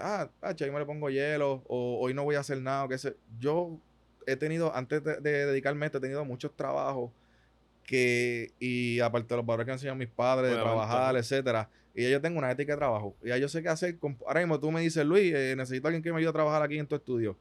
[0.00, 2.88] Ah, ah, ahí me le pongo hielo, o hoy no voy a hacer nada, o
[2.88, 3.16] qué sé.
[3.38, 3.78] Yo
[4.26, 7.10] he tenido, antes de, dedicarme a esto, he tenido muchos trabajos
[7.84, 12.02] que, y aparte de los valores que han enseñado mis padres, de trabajar, etcétera, y
[12.02, 13.14] ya yo tengo una ética de trabajo.
[13.22, 13.98] Y ya yo sé qué hacer.
[14.26, 16.62] ahora mismo tú me dices, Luis, eh, necesito a alguien que me ayude a trabajar
[16.62, 17.36] aquí en tu estudio.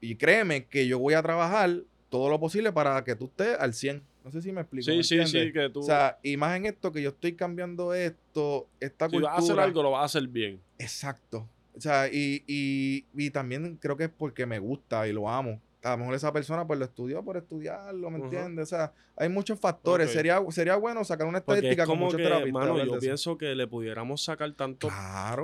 [0.00, 3.74] Y créeme que yo voy a trabajar todo lo posible para que tú estés al
[3.74, 4.02] 100.
[4.26, 4.84] No sé si me explico.
[4.84, 5.80] Sí, sí, sí, que tú...
[5.80, 9.38] O sea, y más en esto que yo estoy cambiando esto, esta si vas a
[9.38, 10.60] hacer algo, lo vas a hacer bien.
[10.78, 11.48] Exacto.
[11.74, 15.60] O sea, y, y, y también creo que es porque me gusta y lo amo
[15.86, 18.72] a lo mejor esa persona pues lo estudió por estudiarlo, ¿me entiendes?
[18.72, 20.10] O sea, hay muchos factores.
[20.10, 24.22] Sería, sería bueno sacar una estadística como con muchos que, yo pienso que le pudiéramos
[24.22, 24.88] sacar tanto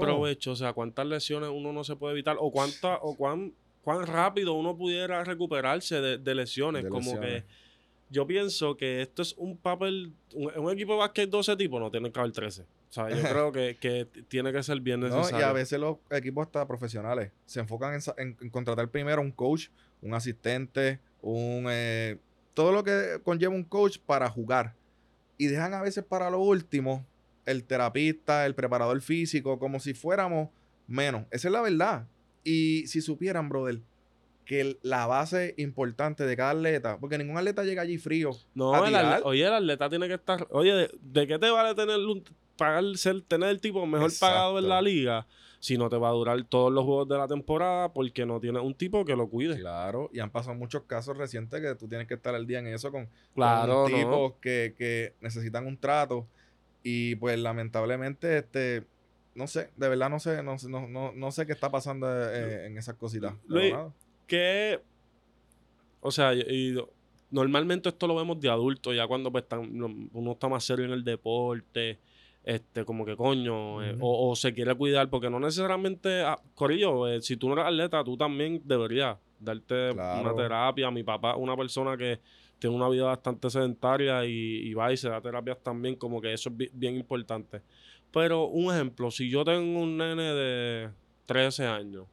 [0.00, 4.06] provecho, o sea, cuántas lesiones uno no se puede evitar o cuánta, o cuán, cuán
[4.06, 6.86] rápido uno pudiera recuperarse de, lesiones.
[6.86, 7.44] como que
[8.12, 12.12] yo pienso que esto es un papel, un, equipo de básquet 12 tipos no tiene
[12.12, 12.62] que haber 13.
[12.62, 15.40] O sea, yo creo que, tiene que ser bien necesario.
[15.40, 19.68] y a veces los equipos hasta profesionales se enfocan en, en contratar primero un coach
[20.02, 22.18] un asistente, un eh,
[22.54, 24.74] todo lo que conlleva un coach para jugar.
[25.38, 27.06] Y dejan a veces para lo último
[27.46, 30.50] el terapista, el preparador físico, como si fuéramos
[30.86, 31.24] menos.
[31.30, 32.06] Esa es la verdad.
[32.44, 33.80] Y si supieran, brother,
[34.44, 38.30] que la base importante de cada atleta, porque ningún atleta llega allí frío.
[38.54, 40.46] No, oye, el atleta tiene que estar.
[40.50, 42.24] Oye, ¿de, qué te vale tener un,
[42.56, 45.26] pagar, ser, tener el tipo mejor pagado en la liga?
[45.62, 48.60] si no te va a durar todos los juegos de la temporada porque no tienes
[48.62, 49.60] un tipo que lo cuide.
[49.60, 52.66] Claro, y han pasado muchos casos recientes que tú tienes que estar al día en
[52.66, 56.26] eso con, claro, tipos que, necesitan un trato
[56.82, 58.84] y pues lamentablemente este
[59.36, 60.56] no sé, de verdad no sé, no,
[60.88, 63.34] no, no sé qué está pasando eh, en esas cositas.
[63.46, 63.72] Luis,
[64.32, 64.80] que
[66.00, 66.74] o sea, y,
[67.30, 71.04] normalmente esto lo vemos de adultos, ya cuando pues, uno está más serio en el
[71.04, 71.98] deporte
[72.44, 77.22] este, como que coño, eh, o, se quiere cuidar, porque no necesariamente, ah, Corillo, eh,
[77.22, 80.90] si tú no eres atleta, tú también deberías darte una terapia.
[80.90, 82.18] Mi papá, una persona que
[82.58, 86.50] tiene una vida bastante sedentaria y, va y se da terapias también, como que eso
[86.50, 87.62] es bien importante.
[88.12, 90.90] Pero un ejemplo, si yo tengo un nene de
[91.26, 92.06] 13 años,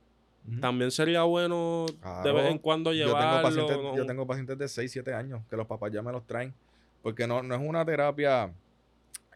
[0.61, 1.85] también sería bueno
[2.23, 3.49] de vez en cuando llevarlo.
[3.49, 6.11] Yo tengo, pacientes, yo tengo pacientes de 6, 7 años que los papás ya me
[6.11, 6.53] los traen.
[7.01, 8.51] Porque no, no es una terapia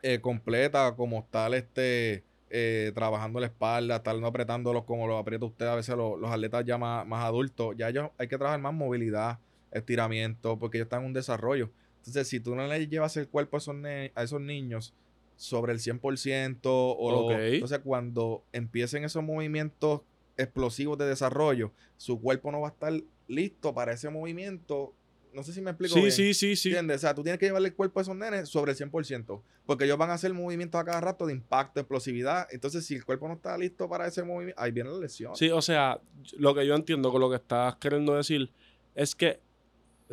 [0.01, 5.45] eh, completa como tal este eh, trabajando la espalda, estar no apretándolos como lo aprieta
[5.45, 7.75] usted a veces los, atletas ya más, adultos.
[7.77, 9.39] Ya ellos hay que trabajar más movilidad,
[9.71, 11.71] estiramiento, porque ellos están en un desarrollo.
[11.97, 13.75] Entonces, si tú no le llevas el cuerpo a esos,
[14.13, 14.93] a esos niños
[15.35, 20.01] sobre el 100%, o entonces cuando empiecen esos movimientos
[20.37, 22.93] explosivos de desarrollo, su cuerpo no va a estar
[23.27, 24.95] listo para ese movimiento
[25.33, 25.95] no sé si me explico.
[25.95, 26.69] Sí, sí, sí, sí.
[26.69, 26.97] ¿Entiendes?
[26.97, 29.41] O sea, tú tienes que llevarle el cuerpo a esos nenes sobre el 100%.
[29.65, 32.47] Porque ellos van a hacer movimientos a cada rato de impacto, explosividad.
[32.51, 35.35] Entonces, si el cuerpo no está listo para ese movimiento, ahí viene la lesión.
[35.35, 35.99] Sí, o sea,
[36.37, 38.51] lo que yo entiendo con lo que estás queriendo decir
[38.95, 39.39] es que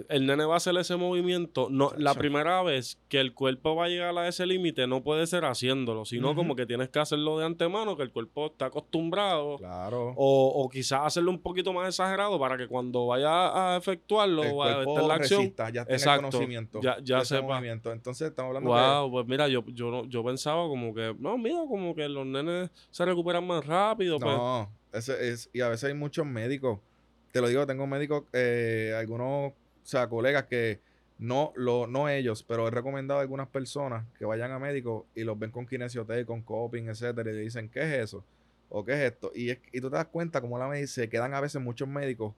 [0.08, 1.68] el nene va a hacer ese movimiento.
[1.70, 5.26] No, la primera vez que el cuerpo va a llegar a ese límite no puede
[5.26, 9.58] ser haciéndolo, sino como que tienes que hacerlo de antemano, que el cuerpo está acostumbrado.
[9.58, 10.14] Claro.
[10.16, 14.82] O, quizás hacerlo un poquito más exagerado para que cuando vaya a efectuarlo o a
[14.82, 15.54] estar la acción.
[15.72, 16.80] ya Exacto, conocimiento.
[16.82, 17.56] Ya, ya sepa.
[17.56, 17.92] Movimiento.
[17.92, 21.94] Entonces estamos hablando wow, pues mira, yo, yo, yo pensaba como que, no, mira, como
[21.94, 24.18] que los nenes se recuperan más rápido.
[24.18, 24.36] Pues.
[24.36, 26.78] No, ese es, y a veces hay muchos médicos.
[27.32, 29.54] Te lo digo, tengo médicos, eh, algunos o
[29.90, 30.80] sea, colegas que
[31.18, 35.24] no, lo, no ellos, pero he recomendado a algunas personas que vayan a médicos y
[35.24, 38.24] los ven con kinesioterapia, con coping, etcétera, y le dicen, ¿qué es eso?
[38.68, 39.30] ¿O qué es esto?
[39.34, 42.34] Y, y tú te das cuenta como la me se quedan a veces muchos médicos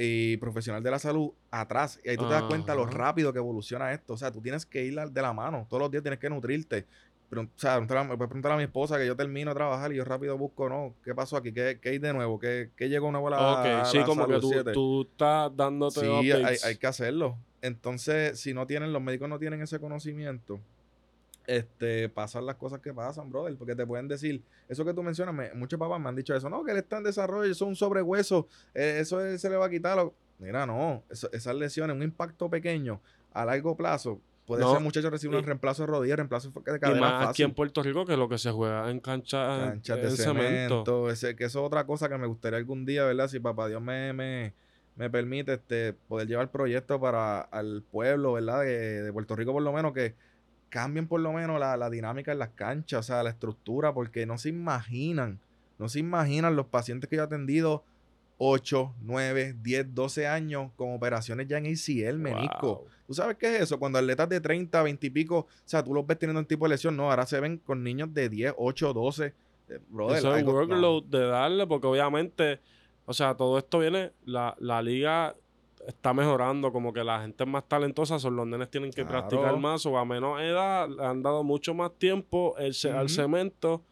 [0.00, 2.00] y profesionales de la salud atrás.
[2.04, 4.14] Y ahí tú te das cuenta lo rápido que evoluciona esto.
[4.14, 5.66] O sea, tú tienes que ir de la mano.
[5.68, 6.86] Todos los días tienes que nutrirte.
[7.30, 9.96] Pero, o sea, me puedes preguntar a mi esposa que yo termino de trabajar y
[9.96, 10.94] yo rápido busco, ¿no?
[11.04, 11.52] ¿Qué pasó aquí?
[11.52, 12.38] ¿Qué, qué hay de nuevo?
[12.38, 16.56] ¿Qué, qué llegó una bola Ok, sí, como que tú, tú, estás dándote Sí, hay,
[16.64, 17.36] hay, que hacerlo.
[17.60, 20.58] Entonces, si no tienen, los médicos no tienen ese conocimiento,
[21.48, 25.54] este, pasan las cosas que pasan, brother, porque te pueden decir, eso que tú mencionas,
[25.54, 27.74] muchos papás me han dicho eso, no, que él está en desarrollo, eso es un
[27.74, 29.98] sobrehueso, eh, eso se le va a quitar.
[30.38, 33.00] Mira, no, esas lesiones, un impacto pequeño
[33.32, 36.96] a largo plazo, Puede ser muchacho recibe un reemplazo de rodilla, reemplazo de cadera.
[36.96, 40.10] Y más aquí en Puerto Rico, que lo que se juega en cancha Canchas de
[40.10, 41.10] cemento.
[41.10, 43.28] Ese, que eso es otra cosa que me gustaría algún día, ¿verdad?
[43.28, 44.54] Si papá Dios me, me,
[44.96, 48.62] me permite este, poder llevar proyectos para al pueblo, ¿verdad?
[48.62, 50.14] De, de, Puerto Rico, por lo menos, que
[50.70, 54.24] cambien por lo menos la, la dinámica en las canchas, o sea, la estructura, porque
[54.24, 55.40] no se imaginan,
[55.78, 57.84] no se imaginan los pacientes que yo he atendido
[58.38, 62.86] 8, 9, 10, 12 años con operaciones ya en ACL, menisco.
[63.06, 63.78] ¿Tú sabes qué es eso?
[63.78, 66.64] Cuando atletas de 30, 20 y pico, o sea, tú los ves teniendo un tipo
[66.64, 69.34] de lesión, no, ahora se ven con niños de 10, 8, 12.
[69.88, 72.60] Brother, eso es workload de darle, porque obviamente,
[73.04, 75.34] o sea, todo esto viene, la, la liga
[75.86, 79.56] está mejorando, como que la gente es más talentosa, son los nenes tienen que practicar
[79.58, 83.82] más o a menos edad, le han dado mucho más tiempo el, al cemento.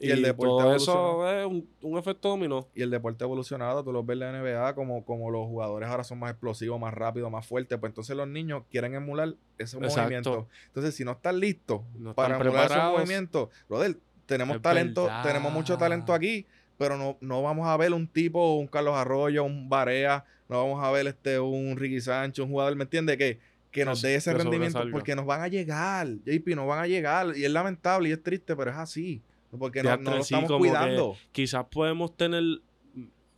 [0.00, 1.46] Y, el deporte todo eso es
[1.82, 2.68] un, efecto dominó.
[2.74, 6.04] Y el deporte evolucionado, tú lo ves en la NBA como, como los jugadores ahora
[6.04, 10.48] son más explosivos, más rápidos, más fuertes, pues entonces los niños quieren emular ese movimiento.
[10.66, 11.82] Entonces, si no están listos
[12.14, 17.66] para emular esos movimientos, brother, tenemos talento, tenemos mucho talento aquí, pero no, no vamos
[17.66, 21.76] a ver un tipo, un Carlos Arroyo, un Barea, no vamos a ver este un
[21.76, 23.18] Ricky Sánchez, un jugador, ¿me entiende?
[23.18, 26.86] Que, que nos dé ese rendimiento porque nos van a llegar, JP, nos van a
[26.86, 27.36] llegar.
[27.36, 29.22] Y es lamentable y es triste, pero es así.
[29.56, 31.16] Porque no, no lo estamos cuidando.
[31.32, 32.42] Quizás podemos tener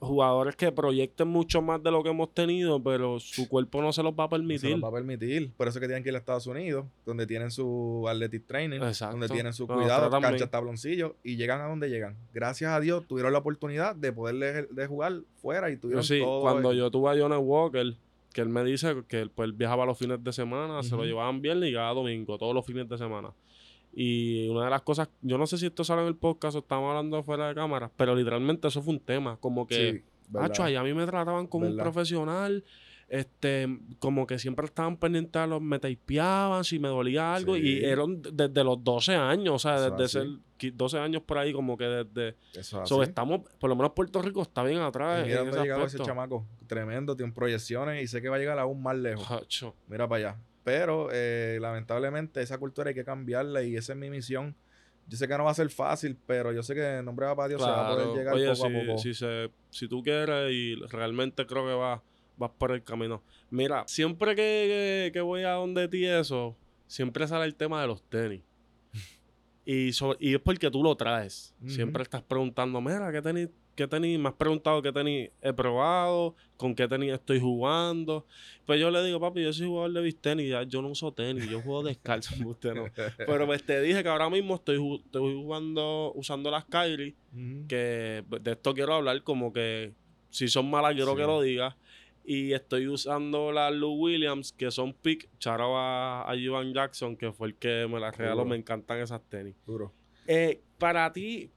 [0.00, 4.02] jugadores que proyecten mucho más de lo que hemos tenido, pero su cuerpo no se
[4.02, 4.70] los va a permitir.
[4.70, 5.52] No se los va a permitir.
[5.56, 8.80] Por eso es que tienen que ir a Estados Unidos, donde tienen su athletic training,
[8.80, 12.16] donde tienen su cuidado, cancha tabloncillo, y llegan a donde llegan.
[12.32, 16.72] Gracias a Dios tuvieron la oportunidad de poder de jugar fuera y tuvieron sí, Cuando
[16.72, 17.94] yo tuve a Johnny Walker,
[18.32, 21.42] que él me dice que él, pues, viajaba los fines de semana, se lo llevaban
[21.42, 23.32] bien y llegaba domingo, todos los fines de semana.
[23.92, 26.60] Y una de las cosas, yo no sé si esto sale en el podcast o
[26.60, 29.36] estamos hablando fuera de cámara, pero literalmente eso fue un tema.
[29.38, 32.64] Como que, macho, ahí a mí me trataban como un profesional.
[33.08, 33.66] Este,
[33.98, 37.56] como que siempre estaban pendientes a los, me tapeaban si me dolía algo.
[37.56, 40.28] Y eran desde los 12 años, o sea, desde ser
[40.72, 42.36] 12 años por ahí, como que desde.
[42.54, 45.26] Eso estamos, por lo menos Puerto Rico está bien atrás.
[45.26, 46.46] mira dónde ha llegado ese chamaco.
[46.68, 49.26] Tremendo, tiene proyecciones y sé que va a llegar aún más lejos.
[49.88, 50.38] Mira para allá.
[50.64, 54.54] Pero eh, lamentablemente esa cultura hay que cambiarla y esa es mi misión.
[55.08, 57.32] Yo sé que no va a ser fácil, pero yo sé que en nombre de
[57.32, 58.98] Papá Dios se va a poder llegar poco a poco.
[58.98, 59.12] Si,
[59.70, 62.00] si tú quieres y realmente creo que vas,
[62.36, 63.22] vas por el camino.
[63.50, 68.02] Mira, siempre que, que, voy a donde ti eso, siempre sale el tema de los
[68.02, 68.42] tenis.
[69.62, 71.54] Y, y es porque tú lo traes.
[71.66, 74.18] Siempre estás preguntando, mira, ¿qué tenis, qué tenis?
[74.18, 78.26] Me has preguntado qué tenis he probado, con qué tenis estoy jugando.
[78.66, 81.48] Pues yo le digo, papi, yo soy jugador de beach tenis, yo no uso tenis,
[81.48, 82.86] yo juego descalzo, usted no.
[83.16, 87.14] Pero pues te dije que ahora mismo estoy, estoy jugando, usando las Kyrie,
[87.68, 89.92] que de esto quiero hablar como que
[90.30, 91.74] si son malas quiero que lo digas.
[92.22, 95.28] Y estoy usando las Lou Williams, que son pick.
[95.38, 96.34] Charo a, a
[96.72, 98.44] Jackson, que fue el que me las regaló.
[98.44, 99.56] Me encantan esas tenis.
[99.66, 99.92] Duro.
[100.26, 101.50] Eh, para ti,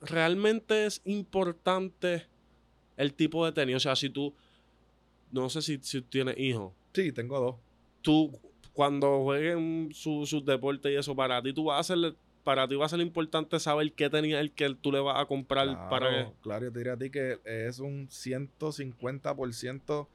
[0.00, 2.26] ¿realmente es importante
[2.96, 3.76] el tipo de tenis?
[3.76, 4.34] O sea, si tú.
[5.30, 6.72] No sé si, si tienes hijos.
[6.94, 7.56] Sí, tengo dos.
[8.00, 8.32] Tú,
[8.72, 12.14] cuando jueguen sus su deportes y eso, para ti, tú vas a hacerle
[12.48, 15.26] para ti va a ser importante saber qué tenía el que tú le vas a
[15.26, 20.08] comprar para Claro, yo te diría a ti que es un 150%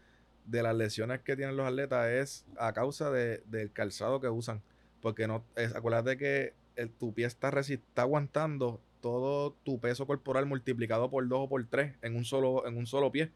[0.46, 4.64] de las lesiones que tienen los atletas es a causa de, del calzado que usan.
[5.00, 10.46] Porque no, es, acuérdate que el, tu pie está, está aguantando todo tu peso corporal
[10.46, 13.30] multiplicado por dos o por tres en un solo, en un solo pie.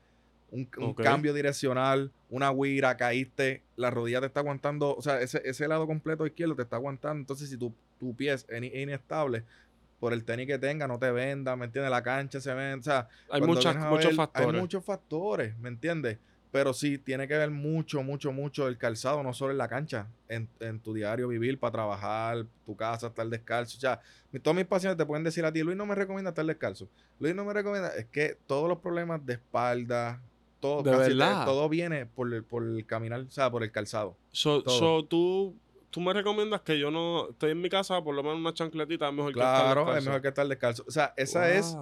[0.50, 5.68] Un, cambio direccional, una huira, caíste, la rodilla te está aguantando, o sea, ese, ese
[5.68, 7.20] lado completo izquierdo te está aguantando.
[7.20, 9.44] Entonces, si tú tu pie es inestable,
[10.00, 11.92] por el tenis que tenga, no te venda, ¿me entiendes?
[11.92, 13.76] La cancha se vende, o sea, hay muchos
[14.16, 14.56] factores.
[14.56, 16.18] Hay muchos factores, ¿me entiendes?
[16.52, 20.08] Pero sí, tiene que ver mucho, mucho, mucho el calzado, no solo en la cancha,
[20.30, 20.48] en,
[20.80, 23.78] tu diario vivir, para trabajar, tu casa, estar descalzo.
[23.78, 24.00] O sea,
[24.42, 26.88] todos mis pacientes te pueden decir a ti, Luis no me recomienda estar descalzo.
[27.20, 30.22] Luis no me recomienda, es que todos los problemas de espalda,
[30.60, 34.16] todo, todo viene por el, por el caminar, o sea, por el calzado.
[34.32, 35.56] So, so tú
[35.90, 39.08] tú me recomiendas que yo no estoy en mi casa, por lo menos una chancletita
[39.08, 39.84] es mejor que estar descalzo.
[39.84, 40.84] Claro, es mejor que estar descalzo.
[40.88, 41.76] O sea, esa es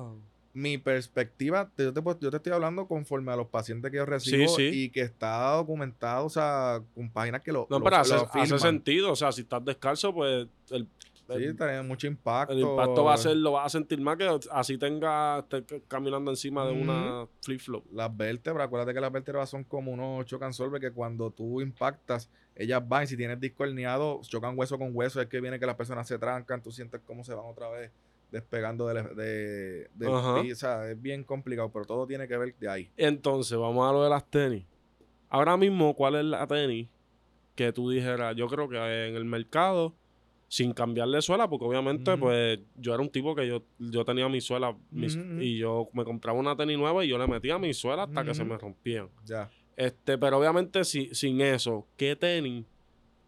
[0.56, 1.70] mi perspectiva.
[1.78, 5.02] Yo te, yo te, estoy hablando conforme a los pacientes que yo recibo y que
[5.02, 7.68] está documentado, o sea, con páginas que lo.
[7.70, 9.12] No, pero hace, hace, sentido.
[9.12, 10.88] O sea, si estás descalzo, pues el,
[11.28, 12.54] Sí, tiene mucho impacto.
[12.54, 16.30] El impacto va a ser, lo vas a sentir más que así tenga, esté caminando
[16.30, 17.84] encima de una flip flop.
[17.92, 22.30] Las vértebras, acuérdate que las vértebras son como unos chocan solver que cuando tú impactas,
[22.56, 25.66] ellas van y si tienes disco herniado, chocan hueso con hueso, es que viene que
[25.66, 27.92] las personas se trancan, tú sientes cómo se van otra vez
[28.36, 32.70] despegando de, de, de o sea, es bien complicado, pero todo tiene que ver de
[32.70, 32.92] ahí.
[32.98, 34.66] Entonces, vamos a lo de las tenis.
[35.30, 36.88] Ahora mismo, ¿cuál es la tenis
[37.56, 38.36] que tú dijeras?
[38.36, 39.96] Yo creo que en el mercado
[40.48, 44.42] sin cambiarle suela, porque obviamente, pues, yo era un tipo que yo, yo tenía mi
[44.42, 48.24] suela y yo me compraba una tenis nueva y yo le metía mi suela hasta
[48.24, 49.10] que se me rompían.
[49.26, 49.50] Ya.
[49.76, 52.66] Este, pero obviamente si, sin eso, ¿qué tenis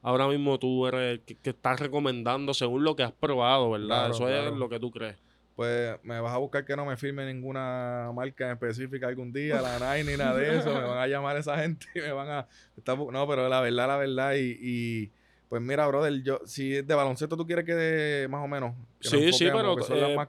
[0.07, 4.09] ahora mismo tú eres que, estás recomendando según lo que has probado, verdad?
[4.11, 5.17] eso es lo que tú crees.
[5.55, 9.79] Pues me vas a buscar que no me firme ninguna marca específica algún día, la
[9.95, 10.73] Nike ni nada de eso.
[10.73, 12.47] me van a llamar esa gente y me van a.
[12.85, 15.11] no, pero la verdad, la verdad, y
[15.49, 18.75] pues mira, brother, yo, si de baloncesto tú quieres que de, más o menos.
[18.99, 19.77] sí, sí, pero,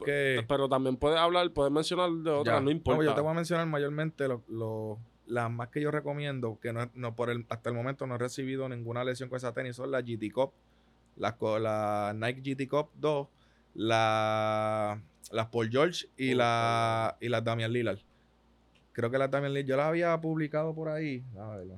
[0.06, 3.04] eh, pero también puedes hablar, puedes mencionar de otras, no importa.
[3.04, 7.14] yo te voy a mencionar mayormente lo, las más que yo recomiendo, que no, no
[7.14, 10.02] por el, hasta el momento no he recibido ninguna lesión con esa tenis, son las
[10.04, 10.52] GT Cup,
[11.16, 13.28] las la Nike GT Cup 2,
[13.74, 17.98] la, las Paul George y, la, y las Damian Lillard.
[18.92, 21.22] Creo que las Damian Lillard, yo las había publicado por ahí.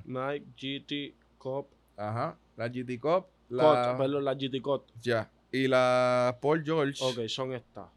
[0.05, 1.67] Nike GT Cup.
[1.97, 2.37] Ajá.
[2.55, 3.27] La GT Cup.
[3.49, 4.85] La, perdón, la GT Cup.
[5.01, 5.29] Ya.
[5.51, 7.03] Y la Paul George.
[7.03, 7.89] Ok, son estas.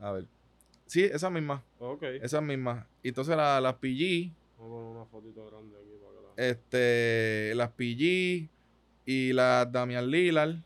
[0.00, 0.26] A ver.
[0.86, 1.64] Sí, esa misma.
[1.78, 2.02] Ok.
[2.22, 2.88] Esa misma.
[3.02, 4.32] Y entonces las la PG.
[4.58, 6.50] Vamos a poner una fotito grande aquí para que la...
[6.50, 8.48] Este, las PG
[9.04, 10.56] y las Damian Lillard.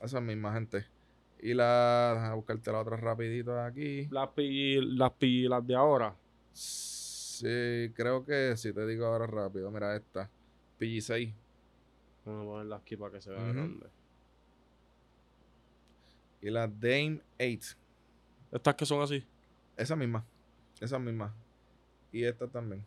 [0.00, 0.86] Esas mismas, gente.
[1.40, 2.12] Y la.
[2.14, 4.06] Déjame buscarte la otra rapidito aquí.
[4.10, 6.16] Las PG, las PG, las de ahora.
[6.52, 9.70] Sí, creo que sí, te digo ahora rápido.
[9.70, 10.30] Mira esta.
[10.78, 11.34] PG6.
[12.24, 13.86] Vamos a ponerla aquí para que se vea grande.
[16.42, 17.76] Y la Dame 8.
[18.52, 19.24] Estas que son así.
[19.76, 20.24] Esa misma.
[20.80, 21.34] Esa misma.
[22.12, 22.84] Y esta también.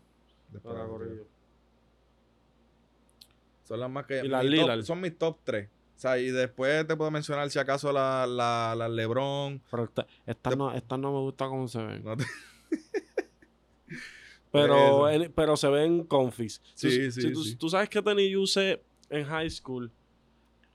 [3.64, 4.26] Son las más que.
[4.26, 5.68] Y las son mis top 3.
[5.68, 9.62] O sea, y después te puedo mencionar si acaso la, la, la Lebron.
[9.70, 9.92] Pero
[10.26, 12.04] estas no, esta no me gusta cómo se ven.
[14.52, 16.62] pero, pero se ven confis.
[16.74, 19.92] Sí, sí, sí, tú, sabes que tenis yo usé en high school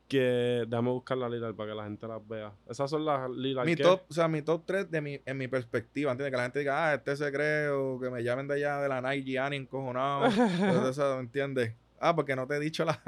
[0.08, 2.52] que déjame buscar la Lillard para que la gente las vea.
[2.68, 3.66] Esas son las Lillard.
[3.66, 6.30] Mi top, o sea, mi top 3 de mi, en mi perspectiva, ¿entiendes?
[6.32, 8.88] Que la gente diga, ah, este se cree, o que me llamen de allá de
[8.88, 10.28] la Nike Gianni encojonado.
[11.16, 11.74] ¿me entiendes?
[11.98, 13.00] Ah, porque no te he dicho la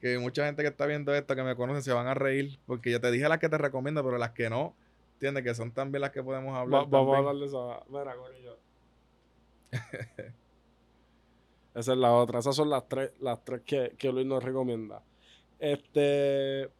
[0.00, 2.90] que mucha gente que está viendo esto, que me conoce, se van a reír, porque
[2.90, 4.74] yo te dije las que te recomiendo, pero las que no,
[5.14, 5.44] ¿entiendes?
[5.44, 6.84] Que son también las que podemos hablar.
[6.90, 7.80] vamos a hablar de esa.
[7.88, 8.58] Mira, Corillo.
[11.74, 12.38] Esa es la otra.
[12.38, 15.02] Esas son las tres, las tres que, que Luis nos recomienda.
[15.72, 16.70] Este.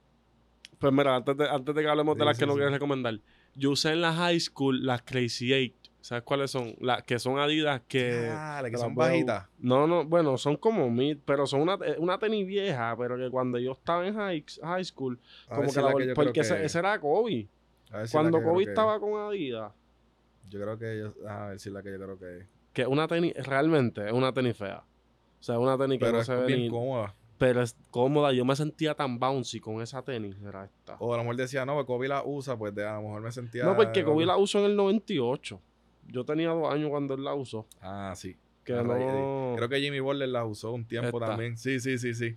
[0.79, 3.19] Pues mira, antes de, antes de que hablemos de las sí, que no quieres recomendar,
[3.55, 5.75] yo usé en la high school las Crazy Eight.
[6.01, 6.75] ¿Sabes cuáles son?
[6.81, 8.11] Las que son Adidas que.
[8.11, 9.47] Que las son a bu- bajitas.
[9.59, 13.31] No, no, bueno, son como mid, pero son una, eh, una tenis vieja, pero que
[13.31, 15.19] cuando yo estaba en high, high school,
[15.49, 17.49] A como que la que porque ese, que- ese era Kobe.
[18.05, 19.73] si Cuando que Kobe que- estaba con Adidas,
[20.51, 21.29] Yo creo que yo...
[21.29, 22.47] A ver si la que yo creo que es.
[22.75, 24.85] que una tenis, realmente es una tenis fea.
[25.41, 27.15] O sea, una tenis que no es se ve bien ni- cómoda.
[27.39, 28.33] Pero es cómoda.
[28.33, 30.97] Yo me sentía tan bouncy con esa tenis, era esta.
[30.99, 33.23] O a lo mejor decía, no, pues Kobe la usa, pues de, a lo mejor
[33.23, 33.65] me sentía...
[33.65, 35.61] No, porque Kobe la usó en el 98.
[36.09, 37.67] Yo tenía dos años cuando él la usó.
[37.81, 38.37] Ah, sí.
[38.65, 39.55] Que no...
[39.57, 41.31] Creo que Jimmy Butler la usó un tiempo Esta.
[41.31, 41.57] también.
[41.57, 42.37] Sí, sí, sí, sí.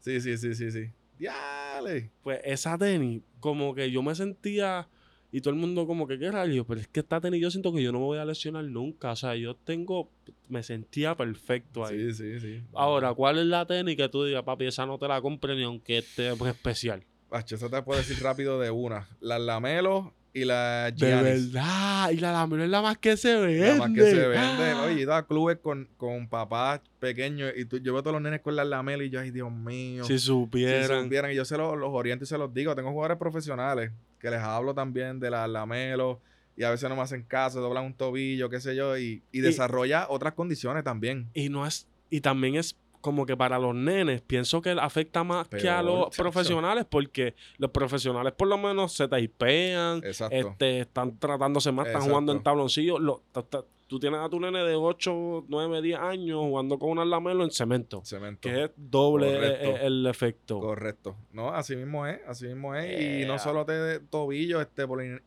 [0.00, 0.90] Sí, sí, sí, sí, sí.
[1.18, 2.10] ¡Diale!
[2.22, 4.88] Pues esa tenis, como que yo me sentía...
[5.36, 7.72] Y todo el mundo como que, qué rayos, pero es que esta tenis yo siento
[7.74, 9.10] que yo no me voy a lesionar nunca.
[9.10, 10.08] O sea, yo tengo...
[10.48, 12.12] Me sentía perfecto ahí.
[12.12, 12.62] Sí, sí, sí.
[12.72, 15.64] Ahora, ¿cuál es la tenis que tú digas, papi, esa no te la compre ni
[15.64, 17.02] aunque esté pues, especial?
[17.28, 19.08] Pacho, eso te puedo decir rápido de una.
[19.20, 21.52] Las Lamelo y De Giannis.
[21.52, 22.10] verdad.
[22.12, 23.66] Y la Lamelo es la más que se vende.
[23.70, 24.74] La más que se vende.
[24.84, 28.14] Oye, he ido a clubes con, con papás pequeños y tú, yo veo a todos
[28.14, 30.04] los nenes con las Lamelo y yo, ay, Dios mío.
[30.04, 31.02] Si Si supieran.
[31.04, 32.72] supieran, y yo se los, los oriento y se los digo.
[32.76, 33.90] Tengo jugadores profesionales
[34.24, 36.18] que les hablo también de las Lamelo
[36.56, 39.40] y a veces no me hacen caso, doblan un tobillo, qué sé yo, y, y
[39.40, 41.28] desarrolla otras condiciones también.
[41.34, 45.46] Y no es, y también es como que para los nenes, pienso que afecta más
[45.48, 46.22] que a los chacho.
[46.22, 52.32] profesionales, porque los profesionales por lo menos se taipean, este, están tratándose más, están jugando
[52.32, 53.66] en Exacto.
[53.86, 57.50] Tú tienes a tu nene de 8, 9, 10 años jugando con una lamelo en
[57.50, 58.40] cemento, Cemento.
[58.48, 59.66] que es doble Correcto.
[59.68, 60.60] eh, el efecto.
[60.60, 61.16] Correcto.
[61.32, 63.22] No, así mismo es, así mismo es.
[63.22, 65.20] Y no solo te tobillo, este, por la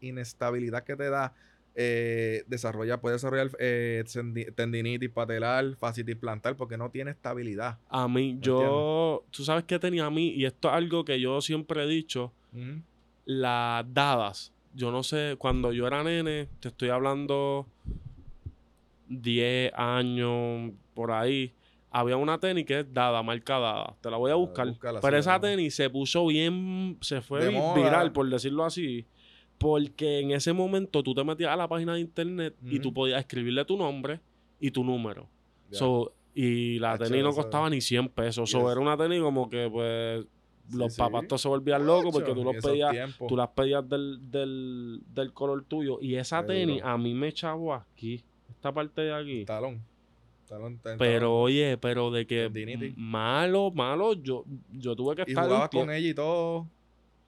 [0.00, 1.32] inestabilidad que te da,
[1.78, 4.02] eh, desarrolla, puede desarrollar eh,
[4.54, 7.78] tendinitis patelar, fascitis plantar, porque no tiene estabilidad.
[7.90, 11.40] A mí, yo, tú sabes que tenía a mí, y esto es algo que yo
[11.42, 12.32] siempre he dicho,
[13.26, 14.52] las dadas.
[14.76, 17.66] Yo no sé, cuando yo era nene, te estoy hablando
[19.08, 21.54] 10 años por ahí.
[21.90, 23.96] Había una tenis que es dada, marca dada.
[24.02, 24.66] Te la voy a buscar.
[24.68, 29.06] búscala, Pero sí, esa tenis se puso bien, se fue viral, por decirlo así.
[29.56, 33.18] Porque en ese momento tú te metías a la página de internet y tú podías
[33.20, 34.20] escribirle tu nombre
[34.60, 35.26] y tu número.
[35.70, 38.50] So, y la tenis no costaba ni 100 pesos.
[38.50, 38.72] So, Yes.
[38.72, 40.26] era una tenis como que, pues,
[40.72, 40.98] los sí.
[40.98, 43.28] papás todos se volvían locos porque tú los pedías tiempos.
[43.28, 45.98] tú las pedías del, del, del color tuyo.
[46.00, 46.54] Y esa Seguro.
[46.54, 49.44] tenis a mí me echaba aquí, esta parte de aquí.
[49.44, 49.82] Talón.
[50.48, 50.98] Talón, talón.
[50.98, 55.70] Pero oye, pero de que malo, malo, yo, yo tuve que Y estar un jugabas
[55.70, 56.66] con ella y todo.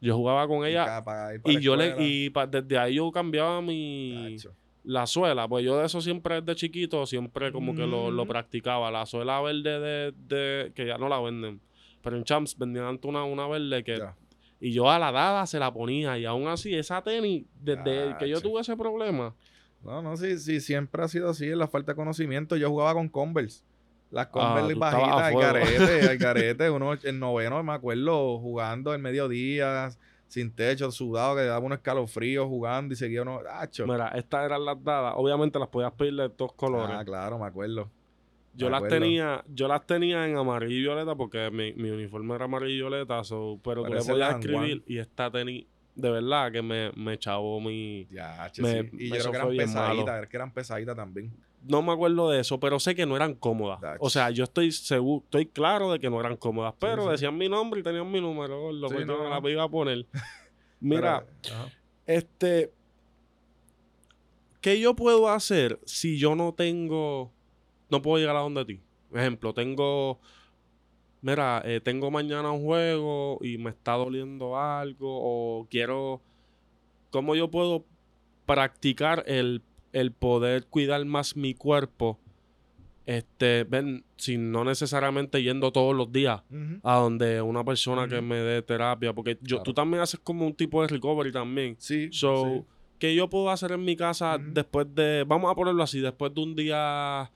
[0.00, 1.02] Yo jugaba con ella
[1.44, 4.36] y yo le y pa- desde ahí yo cambiaba mi
[4.84, 8.90] la suela, pues yo de eso siempre desde chiquito siempre como que lo, lo practicaba,
[8.92, 11.60] la suela verde de, de que ya no la venden.
[12.02, 14.14] Pero en Champs vendían antes una, una verde que Ya.
[14.60, 16.18] Y yo a la dada se la ponía.
[16.18, 19.34] Y aún así, esa tenis, desde que yo tuve ese problema,
[19.84, 22.56] No, no, sí, sí, siempre ha sido así, en la falta de conocimiento.
[22.56, 23.62] Yo jugaba con Converse.
[24.10, 26.70] Las Ah, Converse estabas bajitas, al carete, al carete.
[26.70, 29.90] Uno, el noveno, me acuerdo, jugando el mediodía,
[30.26, 33.40] sin techo, sudado, que daba unos escalofríos jugando y seguía uno.
[33.50, 33.86] ¡Acho!
[33.86, 35.14] mira, estas eran las dadas.
[35.16, 36.96] Obviamente las podías pedir de todos colores.
[36.98, 37.88] Ah, claro, me acuerdo.
[38.58, 42.44] Yo las tenía, yo las tenía en amarillo y violeta porque mi, mi uniforme era
[42.46, 44.82] amarillo y violeta, so- pero tú le podías escribir Juan.
[44.86, 48.06] y esta tenis, de verdad que me, me chavó mi.
[48.10, 48.96] Ya, che, Me- sí.
[48.98, 51.32] Y yo creo que eran pesaditas, que eran pesaditas también.
[51.66, 53.80] No me acuerdo de eso, pero sé que no eran cómodas.
[53.98, 57.10] O sea, yo estoy seguro, estoy claro de que no eran cómodas, pero sí.
[57.10, 60.06] decían mi nombre y tenían mi número, lo que yo no, la iba a poner.
[60.80, 61.56] Mira, Pero.
[62.06, 62.70] Este,
[64.60, 67.32] ¿qué yo puedo hacer si yo no tengo,
[67.90, 68.80] no puedo llegar a donde ti?
[69.14, 70.18] Ejemplo, tengo,
[71.22, 76.20] mira, eh, tengo mañana un juego y me está doliendo algo o quiero,
[77.10, 77.84] ¿cómo yo puedo
[78.46, 82.18] practicar el, el poder cuidar más mi cuerpo?
[83.06, 86.42] Este, ven, sin no necesariamente yendo todos los días
[86.82, 89.62] a donde una persona que me dé terapia, porque yo, Claro.
[89.62, 91.74] tú también haces como un tipo de recovery también.
[91.78, 92.64] Sí, So, sí.
[92.98, 96.40] ¿qué yo puedo hacer en mi casa después de, vamos a ponerlo así, después de
[96.42, 97.30] un día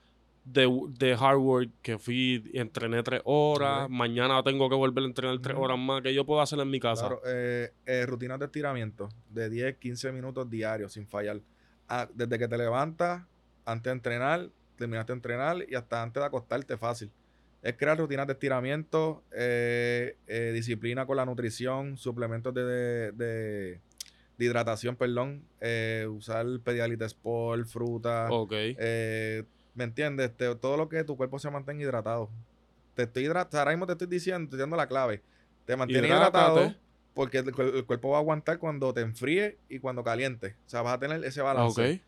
[0.45, 5.39] de, de hard work que fui entrené tres horas, mañana tengo que volver a entrenar
[5.39, 7.07] tres horas más, ¿qué yo puedo hacer en mi casa?
[7.07, 11.39] Claro, eh, eh, rutinas de estiramiento de 10, 15 minutos diarios sin fallar.
[11.87, 13.23] Ah, desde que te levantas,
[13.65, 17.09] antes de entrenar, terminaste de entrenar y hasta antes de acostarte fácil.
[17.61, 23.79] Es crear rutinas de estiramiento, eh, eh, disciplina con la nutrición, suplementos de, de- de-
[24.37, 28.51] de hidratación, perdón, eh, usar Pedialyte Sport, fruta, Ok.
[28.55, 29.43] eh,
[29.75, 30.31] ¿me entiendes?
[30.31, 32.29] Este, todo lo que tu cuerpo se mantenga hidratado.
[32.95, 35.21] Te estoy hidratando, ahora mismo te estoy diciendo, te estoy dando la clave.
[35.65, 36.37] Te mantiene Hidrátate.
[36.37, 36.75] hidratado,
[37.13, 40.55] porque el, cuerpo va a aguantar cuando te enfríe y cuando caliente.
[40.65, 42.01] O sea, vas a tener ese balance.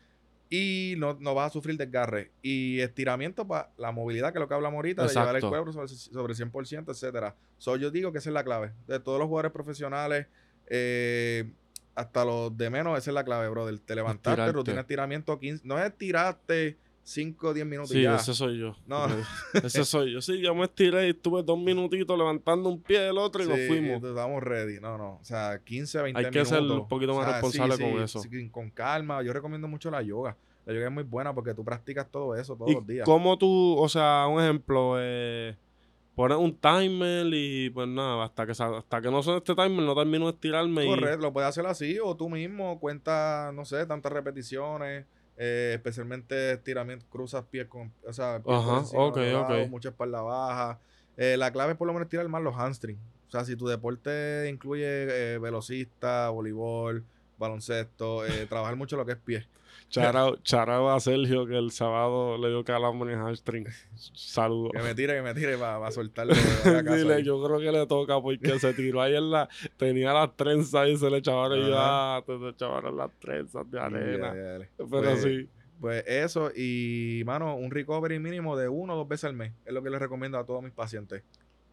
[0.48, 2.30] Y no, no, vas a sufrir desgarre.
[2.40, 5.72] Y estiramiento para la movilidad, que es lo que hablamos ahorita, de llevar el cuerpo
[5.72, 7.34] sobre, sobre 100%, etcétera.
[7.58, 8.72] So, yo digo que esa es la clave.
[8.86, 10.28] De todos los jugadores profesionales,
[10.68, 11.50] eh,
[11.96, 13.78] hasta los de menos, esa es la clave, brother.
[13.80, 15.66] Te levantaste, rutina de estiramiento 15.
[15.66, 17.90] No es estirarte 5 o 10 minutos.
[17.90, 18.74] Sí, ese soy yo.
[18.84, 19.06] No.
[19.62, 20.20] ese soy yo.
[20.20, 23.60] Sí, yo me estiré y estuve dos minutitos levantando un pie del otro y nos
[23.68, 24.02] fuimos.
[24.02, 24.80] Estamos ready.
[24.80, 25.18] No, no.
[25.20, 26.36] O sea, 15, 20 minutos.
[26.36, 28.20] Hay que ser un poquito más responsable con eso.
[28.50, 29.22] con calma.
[29.22, 30.36] Yo recomiendo mucho la yoga.
[30.64, 33.04] La yoga es muy buena porque tú practicas todo eso todos los días.
[33.04, 35.56] ¿Cómo tú, o sea, un ejemplo, eh,
[36.16, 39.94] pones un timer y pues nada, hasta que hasta que no suene este timer no
[39.94, 40.84] termino de estirarme.
[40.86, 45.06] Correcto, lo puedes hacer así o tú mismo cuenta, no sé, tantas repeticiones
[45.36, 48.40] eh, especialmente estiramiento, cruzas pies con, o sea,
[49.68, 50.78] mucha espalda baja.
[51.16, 53.00] Eh, la clave es por lo menos estirar más los hamstrings.
[53.28, 57.04] O sea, si tu deporte incluye eh, velocista, voleibol,
[57.38, 59.46] baloncesto, trabajar mucho lo que es pie.
[59.88, 63.66] Charao, a Sergio que el sábado le dio calambre en hamstring.
[63.94, 64.72] Saludos.
[64.74, 66.34] Que me tire, que me tire para soltarlo.
[66.96, 69.48] Dile, yo creo que le toca porque se tiró ahí en la.
[69.76, 72.22] Tenía las trenzas y se le echaban ya.
[72.26, 74.32] Se echaban las trenzas de arena.
[74.76, 75.48] Pero pues, sí.
[75.80, 79.52] Pues eso, y mano, un recovery mínimo de uno o dos veces al mes.
[79.64, 81.22] Es lo que les recomiendo a todos mis pacientes.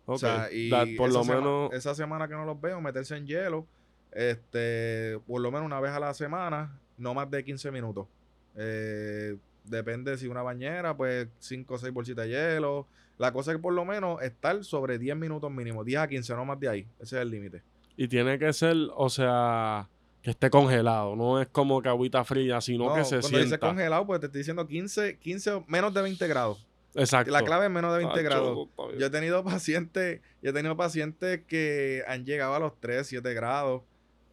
[0.06, 1.74] O sea, y por lo menos.
[1.74, 3.66] esa semana que no los veo, meterse en hielo.
[4.12, 8.08] Este, por lo menos una vez a la semana, no más de 15 minutos.
[8.56, 12.88] Eh, depende si una bañera, pues 5 o 6 bolsitas de hielo.
[13.18, 16.36] La cosa es que por lo menos estar sobre 10 minutos mínimo, 10 a 15,
[16.36, 16.88] no más de ahí.
[17.00, 17.62] Ese es el límite.
[17.96, 19.88] Y tiene que ser, o sea,
[20.22, 23.60] que esté congelado, no es como que agüita fría, sino que se cuando sienta.
[23.60, 26.66] Cuando congelado, pues te estoy diciendo 15, 15 menos de 20 grados.
[26.96, 27.32] Exacto.
[27.32, 28.68] La clave es menos de 20 grados.
[28.98, 33.34] Yo he tenido pacientes, yo he tenido pacientes que han llegado a los 3, 7
[33.34, 33.82] grados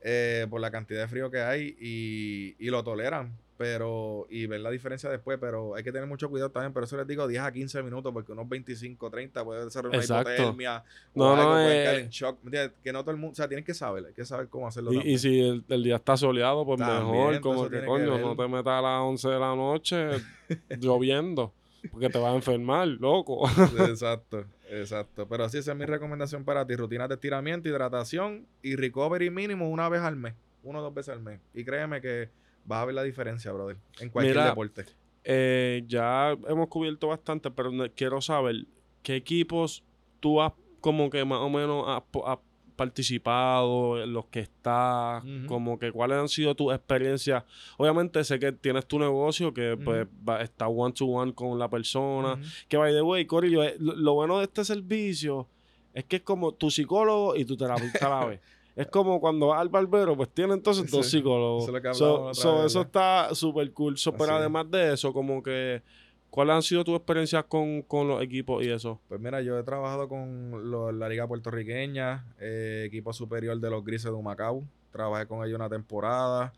[0.02, 3.36] eh, por la cantidad de frío que hay y, y, lo toleran.
[3.58, 6.72] Pero, y ver la diferencia después, pero hay que tener mucho cuidado también.
[6.72, 10.20] Pero eso les digo 10 a 15 minutos, porque unos 25, 30 puede desarrollar una
[10.22, 10.82] hipotermia
[11.14, 12.38] no, o algo, no, puede caer en shock.
[12.82, 14.94] Que no todo el mundo, o sea, tienes que saber, hay que saber cómo hacerlo.
[14.94, 18.72] Y, y si el, día está soleado, pues mejor, como que coño, no te metas
[18.72, 20.08] a las 11 de la noche
[20.80, 21.52] lloviendo.
[21.90, 23.48] Porque te vas a enfermar, loco.
[23.78, 25.28] exacto, exacto.
[25.28, 26.74] Pero así esa es mi recomendación para ti.
[26.76, 30.34] Rutinas de estiramiento, hidratación y recovery mínimo una vez al mes.
[30.62, 31.40] Uno o dos veces al mes.
[31.54, 32.30] Y créeme que
[32.64, 33.76] vas a ver la diferencia, brother.
[34.00, 34.84] En cualquier deporte.
[35.24, 38.66] Eh, ya hemos cubierto bastante, pero quiero saber
[39.02, 39.84] qué equipos
[40.20, 42.38] tú has como que más o menos has,
[42.80, 47.44] participado, en los que estás, como que cuáles han sido tus experiencias.
[47.76, 50.08] Obviamente sé que tienes tu negocio que pues
[50.40, 52.40] está one to one con la persona.
[52.68, 55.46] Que by the way, Corillo, eh, lo, bueno de este servicio
[55.92, 58.40] es que es como tu psicólogo y tu terapeuta a la vez.
[58.76, 61.68] Es como cuando vas al barbero, pues tiene entonces dos psicólogos.
[61.90, 63.96] Eso, está súper cool.
[64.16, 65.82] pero además de eso, como que
[66.30, 69.00] ¿Cuáles han sido tus experiencias con, los equipos y eso?
[69.08, 74.04] Pues mira, yo he trabajado con la Liga Puertorriqueña, eh, equipo superior de los Grises
[74.04, 74.62] de Humacao.
[74.92, 76.52] Trabajé con ellos una temporada.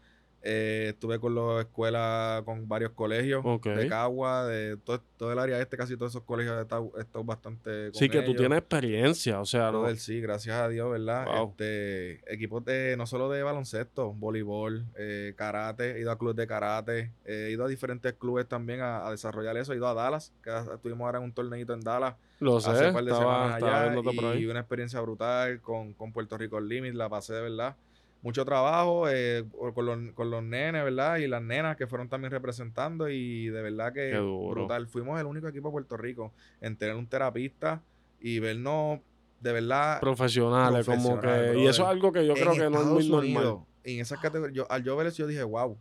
[0.44, 5.76] Eh, estuve con la escuela, con varios colegios de Cagua, de todo, el área este,
[5.76, 9.94] casi todos esos colegios he estado, bastante Sí, que tú tienes experiencia, o sea, ¿no?
[9.94, 11.26] sí, gracias a Dios, ¿verdad?
[11.44, 16.46] Este, equipos de, no solo de baloncesto, voleibol, eh, karate, he ido a clubes de
[16.48, 20.50] karate, he ido a diferentes clubes también a, desarrollar eso, he ido a Dallas, que
[20.74, 22.16] estuvimos ahora en un torneito en Dallas.
[22.40, 26.36] Lo sé, hace un par de semanas allá, y, una experiencia brutal con, con Puerto
[26.36, 27.76] Rico Limit, la pasé de verdad
[28.22, 29.44] mucho trabajo eh,
[29.74, 31.18] con, los, con los nenes, ¿verdad?
[31.18, 34.88] Y las nenas que fueron también representando y de verdad que brutal.
[34.88, 37.82] Fuimos el único equipo de Puerto Rico en tener un terapista
[38.20, 39.00] y vernos
[39.40, 42.86] de verdad profesionales, como que y eso es algo que yo creo que no es
[42.86, 43.58] muy normal.
[43.84, 45.72] En esas categorías, al yo ver eso yo dije, wow.
[45.72, 45.78] O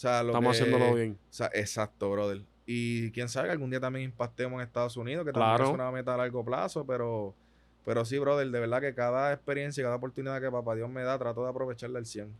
[0.00, 1.18] sea, lo Estamos haciéndolo bien.
[1.20, 2.42] O sea, exacto, brother.
[2.64, 6.14] Y quién sabe, algún día también impactemos en Estados Unidos, que también es una meta
[6.14, 7.34] a largo plazo, pero
[7.84, 11.02] pero sí, brother, de verdad que cada experiencia y cada oportunidad que papá Dios me
[11.02, 12.32] da, trato de aprovecharla al 100.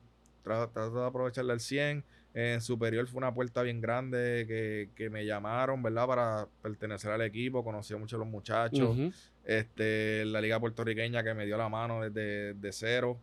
[0.42, 2.04] Trato, de aprovecharla al 100.
[2.32, 6.06] En superior fue una puerta bien grande que, que, me llamaron, ¿verdad?
[6.06, 7.64] Para pertenecer al equipo.
[7.64, 8.96] Conocí a muchos de los muchachos.
[9.44, 13.18] este, la liga puertorriqueña que me dio la mano desde de cero.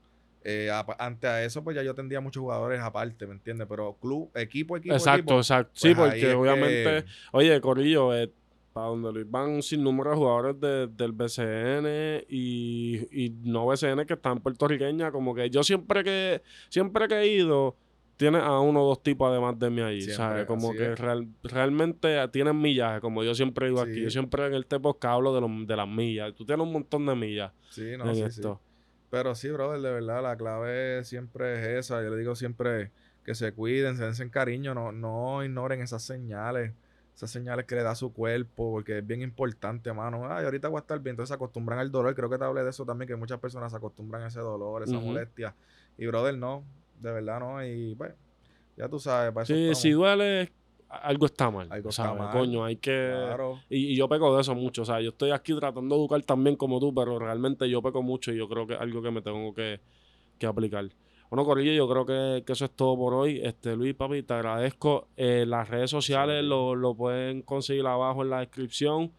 [0.49, 3.67] Eh, antes a eso, pues ya yo tendría muchos jugadores aparte, ¿me entiendes?
[3.69, 4.95] Pero club, equipo, equipo.
[4.95, 5.71] Exacto, exacto.
[5.73, 8.31] sí, pues porque obviamente, oye, Corillo, eh,
[8.77, 10.55] para donde van sin número de jugadores
[10.95, 15.11] del BCN y, no BCN que están puertorriqueñas.
[15.11, 17.75] Como que yo siempre que siempre que he ido,
[18.17, 20.45] tiene a uno o dos tipos además de mí ahí, ¿sabes?
[20.45, 20.93] Como que
[21.41, 23.99] realmente tienen millaje, como yo siempre digo aquí.
[23.99, 26.35] Yo siempre en el Tepo hablo de, de las millas.
[26.35, 28.61] Tú tienes un montón de millas sí, no, en esto.
[29.09, 32.03] Pero sí, brother, de verdad, la clave siempre es esa.
[32.03, 32.91] Yo le digo siempre
[33.25, 36.73] que se cuiden, se den cariño, no, no ignoren esas señales,
[37.17, 40.31] esas señales que le da su cuerpo, porque es bien importante, mano.
[40.31, 42.13] Ay, ahorita voy a estar bien, entonces se acostumbran al dolor.
[42.13, 44.83] Creo que te hablé de eso también, que muchas personas se acostumbran a ese dolor,
[44.83, 45.55] esa molestia.
[45.97, 46.63] Y, brother, no,
[47.01, 47.65] de verdad no.
[47.65, 48.13] Y, bueno,
[48.77, 50.51] ya tú sabes, para eso Sí, si duele,
[50.89, 51.67] algo está mal.
[51.71, 52.31] Algo está mal.
[52.31, 53.11] Coño, hay que.
[53.67, 54.83] Y, yo peco de eso mucho.
[54.83, 58.03] O sea, yo estoy aquí tratando de educar también como tú, pero realmente yo peco
[58.03, 59.79] mucho y yo creo que es algo que me tengo que,
[60.45, 60.87] aplicar.
[61.29, 63.41] Bueno, Corillo, yo creo que, eso es todo por hoy.
[63.43, 65.09] Este, Luis, papi, te agradezco.
[65.17, 69.11] Eh, las redes sociales lo, pueden conseguir abajo en la descripción.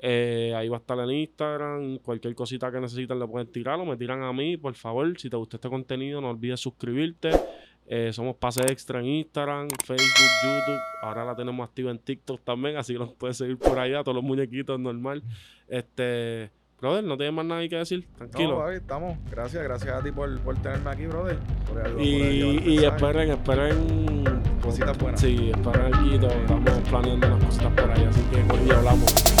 [0.00, 1.98] Eh, ahí va a estar en Instagram.
[1.98, 5.16] Cualquier cosita que necesiten le pueden tirar o me tiran a mí, por favor.
[5.20, 7.30] Si te gusta este contenido, no olvides suscribirte.
[7.86, 10.80] Eh, somos Pase Extra en Instagram, Facebook, YouTube.
[11.02, 14.16] Ahora la tenemos activa en TikTok también, así que nos puedes seguir por allá, todos
[14.16, 15.22] los muñequitos normal.
[15.68, 16.50] Este,
[16.82, 18.58] brother, no tienes más nada que decir, tranquilo.
[18.58, 19.16] No, estamos.
[19.30, 21.38] Gracias, gracias a ti por, tenerme aquí, brother.
[21.98, 24.24] y, y esperen, esperen.
[24.60, 25.20] Cositas buenas.
[25.20, 26.26] Sí, esperen guito.
[26.28, 29.31] Estamos planeando unas cositas por ahí, así que con hablamos.